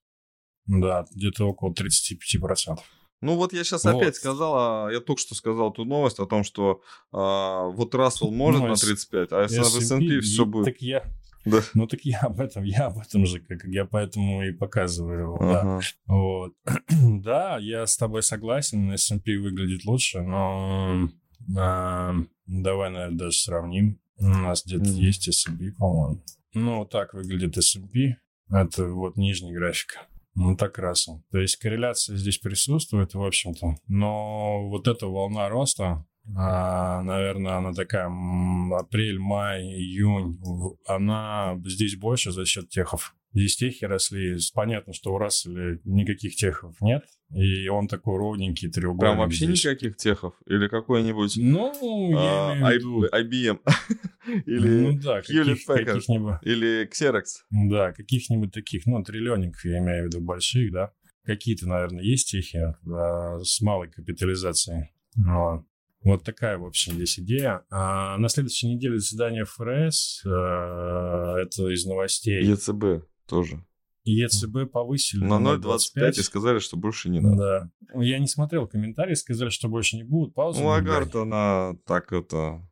[0.66, 2.78] Да, где-то около 35%.
[3.22, 3.95] Ну вот я сейчас вот.
[3.95, 8.33] опять сказал, а я только что сказал ту новость о том, что а, вот Рассел
[8.33, 10.64] может ну, на 35, а если S&P, S&P все будет...
[10.64, 11.05] Так я,
[11.45, 11.61] Да.
[11.74, 15.36] Ну так я об этом, я об этом же, как я поэтому и показываю.
[15.40, 15.61] Да.
[15.61, 15.80] Ага.
[16.07, 16.53] Вот.
[17.22, 21.09] да, я с тобой согласен, S&P выглядит лучше, но
[21.57, 22.14] а,
[22.47, 23.99] давай, наверное, даже сравним.
[24.18, 24.95] У нас где-то Мгм.
[25.01, 26.22] есть S&P, по-моему.
[26.55, 28.16] Ну, вот так выглядит S&P.
[28.51, 29.97] Это вот нижний график.
[30.34, 31.09] Ну, так раз.
[31.30, 33.76] То есть корреляция здесь присутствует, в общем-то.
[33.88, 36.07] Но вот эта волна роста,
[36.37, 38.07] а, наверное, она такая
[38.79, 40.39] апрель, май, июнь,
[40.87, 43.14] она здесь больше за счет техов.
[43.35, 44.37] Здесь техи росли.
[44.55, 47.05] Понятно, что у Расселя никаких техов нет,
[47.35, 49.01] и он такой ровненький треугольник.
[49.01, 49.64] Прям вообще здесь.
[49.64, 50.35] никаких техов?
[50.47, 53.07] Или какой-нибудь Ну, я а, имею в виду...
[53.07, 53.61] IBM?
[54.27, 55.85] ну Или, да, Hewlett каких, Packard.
[55.85, 57.25] каких-нибудь, или Xerox?
[57.51, 60.93] да, каких-нибудь таких, ну, триллионников, я имею в виду, больших, да.
[61.25, 64.91] Какие-то, наверное, есть техи а, с малой капитализацией.
[65.16, 65.64] Вот.
[66.05, 67.64] Вот такая, в общем, здесь идея.
[67.70, 72.44] А на следующей неделе заседание ФРС, а, это из новостей.
[72.44, 73.64] ЕЦБ тоже.
[74.05, 77.70] ЕЦБ повысили На 0,25 и сказали, что больше не надо.
[77.80, 78.03] Да.
[78.03, 80.34] Я не смотрел комментарии, сказали, что больше не будут.
[80.34, 80.66] Паузу Ну.
[80.66, 82.66] Лагард, она так это...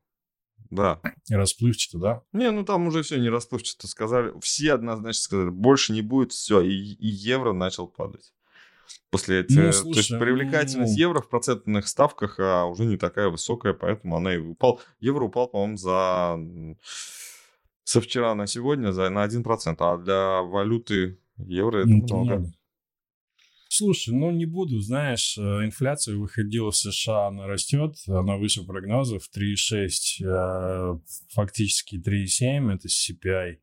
[0.71, 1.01] Да.
[1.29, 2.23] Расплывчато, да?
[2.33, 4.33] Не, ну там уже все не расплывчато сказали.
[4.41, 6.61] Все однозначно сказали, больше не будет, все.
[6.61, 8.33] И, и евро начал падать.
[9.11, 9.57] После этих...
[9.57, 13.73] Ну, то есть слушай, привлекательность ну- евро в процентных ставках а, уже не такая высокая,
[13.73, 14.81] поэтому она и упал.
[15.01, 16.39] Евро упал, по-моему, за...
[17.83, 22.25] Со вчера на сегодня за, на 1%, а для валюты евро это Ну, много.
[22.37, 22.53] много.
[23.73, 29.29] Слушай, ну не буду, знаешь, э, инфляция выходила в США, она растет, она выше прогнозов,
[29.33, 30.99] 3,6, э,
[31.29, 33.59] фактически 3,7, это CPI.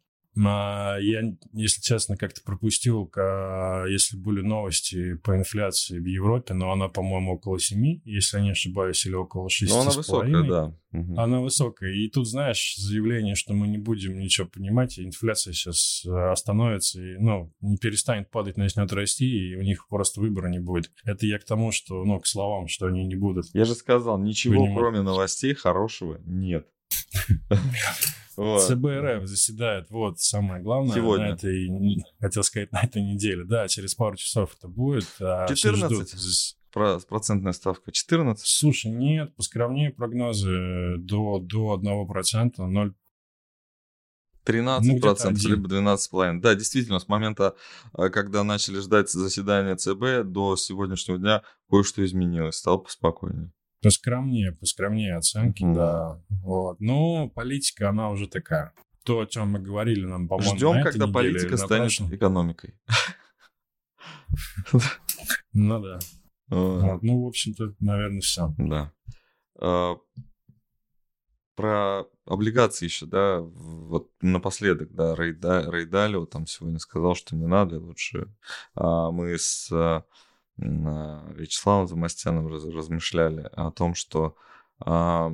[0.45, 1.21] А, Я,
[1.53, 7.33] если честно, как-то пропустил, ка- если были новости по инфляции в Европе, но она, по-моему,
[7.33, 9.71] около 7, если я не ошибаюсь, или около 6.
[9.71, 10.73] Но она высокая, да.
[11.17, 11.91] Она высокая.
[11.93, 17.17] И тут, знаешь, заявление, что мы не будем ничего понимать, и инфляция сейчас остановится, и,
[17.17, 20.91] ну, не перестанет падать, начнет расти, и у них просто выбора не будет.
[21.05, 23.45] Это я к тому, что, ну, к словам, что они не будут.
[23.53, 24.75] Я же сказал, ничего Понимаю.
[24.77, 26.67] кроме новостей хорошего нет.
[28.37, 28.61] Вот.
[28.61, 31.29] ЦБРФ заседает, вот, самое главное, Сегодня.
[31.29, 33.43] на этой, хотел сказать, на этой неделе.
[33.43, 35.07] Да, через пару часов это будет.
[35.19, 36.13] а все 14?
[36.13, 36.57] ждут.
[36.71, 38.45] Про- процентная ставка 14.
[38.45, 42.93] Слушай, нет, поскромнее прогнозы э, до, до 1%, 0,
[44.45, 45.49] 13% Ну, один.
[45.49, 46.39] либо 12,5%.
[46.39, 47.55] Да, действительно, с момента,
[47.93, 53.51] а, когда начали ждать заседания ЦБ до сегодняшнего дня, кое-что изменилось, стало поспокойнее.
[53.81, 55.73] Поскромнее, поскромнее оценки, Мгм.
[55.75, 56.21] да.
[56.43, 56.79] Вот.
[56.79, 58.73] Но политика, она уже такая.
[59.03, 62.15] То, о чем мы говорили нам, по-моему, Ждем, когда неделе политика станет прошлой.
[62.15, 62.73] экономикой.
[65.53, 65.99] Ну да.
[66.49, 67.03] Вот.
[67.03, 68.53] Ну, в общем-то, наверное, все.
[68.57, 68.91] Да.
[69.59, 69.97] А,
[71.55, 77.35] Про облигации еще, да, вот напоследок, да, Рэй, Да- Рэй Далио там сегодня сказал, что
[77.35, 78.27] не надо, лучше
[78.75, 80.03] А, мы с а,
[80.57, 84.35] Вячеславом Замостяном раз- размышляли о том, что
[84.79, 85.31] а,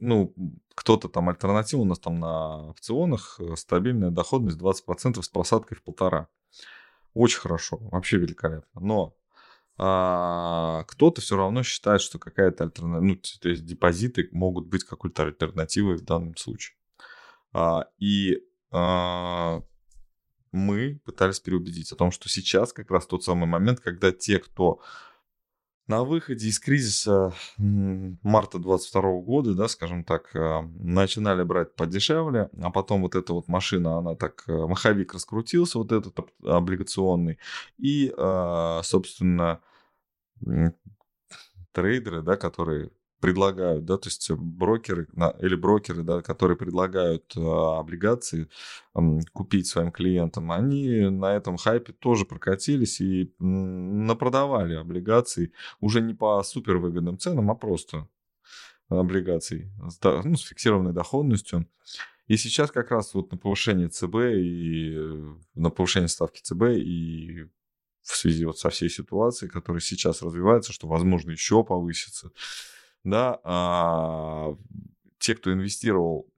[0.00, 0.34] ну,
[0.74, 5.82] кто-то там альтернатива у нас там на опционах э, стабильная доходность 20% с просадкой в
[5.82, 6.28] полтора.
[7.14, 8.80] Очень хорошо, вообще великолепно.
[8.80, 9.16] Но
[9.76, 15.24] а, кто-то все равно считает, что какая-то альтернатива, ну, то есть депозиты могут быть какой-то
[15.24, 16.76] альтернативой в данном случае.
[17.52, 18.38] А, и
[18.70, 19.62] а,
[20.52, 24.80] мы пытались переубедить о том, что сейчас как раз тот самый момент, когда те, кто
[25.90, 32.70] на выходе из кризиса марта 22 года, да, скажем так, а, начинали брать подешевле, а
[32.70, 37.38] потом вот эта вот машина, она так, э, маховик раскрутился, вот этот об- облигационный,
[37.76, 39.60] и, а, собственно,
[41.72, 47.78] трейдеры, да, которые предлагают, да, то есть брокеры на- или брокеры, да, которые предлагают а,
[47.78, 48.48] облигации
[49.32, 56.42] купить своим клиентам, они на этом хайпе тоже прокатились и напродавали облигаций уже не по
[56.42, 58.08] супервыгодным ценам, а просто
[58.88, 59.70] облигаций
[60.02, 61.66] ну, с фиксированной доходностью.
[62.26, 67.48] И сейчас как раз вот на повышение ЦБ и э, на повышение ставки ЦБ и
[68.02, 72.30] в связи вот со всей ситуацией, которая сейчас развивается, что, возможно, еще повысится,
[73.04, 74.56] да, а,
[75.18, 76.30] те, кто инвестировал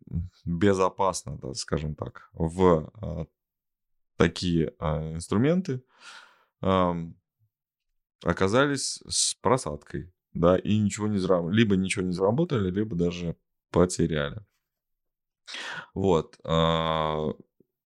[0.44, 3.26] безопасно, да, скажем так, в а,
[4.16, 5.82] такие а, инструменты,
[6.60, 7.14] ам,
[8.22, 13.36] оказались с просадкой, да, и ничего не заработали, либо ничего не заработали, либо даже
[13.70, 14.44] потеряли.
[15.94, 16.38] Вот.
[16.44, 17.30] а,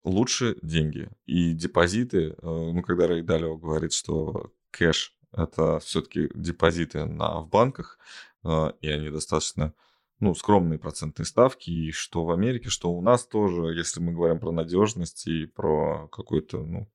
[0.04, 2.30] Лучше деньги и депозиты.
[2.30, 7.98] э, Ну, когда Рэй Далио говорит, что кэш это все-таки депозиты на, в банках,
[8.45, 9.74] и они достаточно
[10.22, 14.38] ну, скромные процентные ставки, и что в Америке, что у нас тоже, если мы говорим
[14.38, 16.88] про надежность и про какой-то, ну,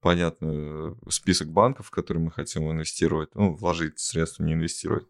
[0.00, 5.08] понятный список банков, в которые мы хотим инвестировать, ну, вложить средства, не инвестировать,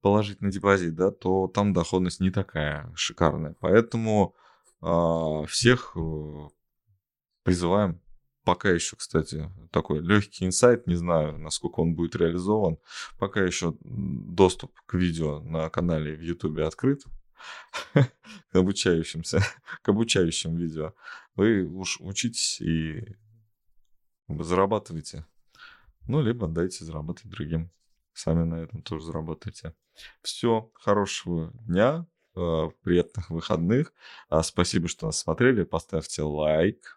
[0.00, 3.56] положить на депозит, да, то там доходность не такая шикарная.
[3.58, 4.36] Поэтому
[4.80, 6.48] э, всех э,
[7.42, 8.00] призываем
[8.46, 12.78] Пока еще, кстати, такой легкий инсайт, не знаю, насколько он будет реализован.
[13.18, 17.02] Пока еще доступ к видео на канале в YouTube открыт
[17.92, 19.40] к обучающимся,
[19.82, 20.94] к обучающим видео.
[21.34, 23.16] Вы уж учитесь и
[24.28, 25.26] зарабатывайте.
[26.06, 27.72] Ну, либо дайте заработать другим.
[28.12, 29.74] Сами на этом тоже заработайте.
[30.22, 33.92] Все, хорошего дня, э, приятных выходных.
[34.28, 35.64] А, спасибо, что нас смотрели.
[35.64, 36.95] Поставьте лайк,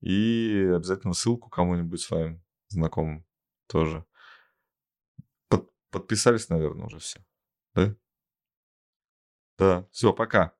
[0.00, 3.26] и обязательно ссылку кому-нибудь своим знакомым
[3.66, 4.04] тоже.
[5.48, 7.24] Под, подписались, наверное, уже все.
[7.74, 7.94] Да?
[9.58, 9.88] Да.
[9.92, 10.54] Все, пока.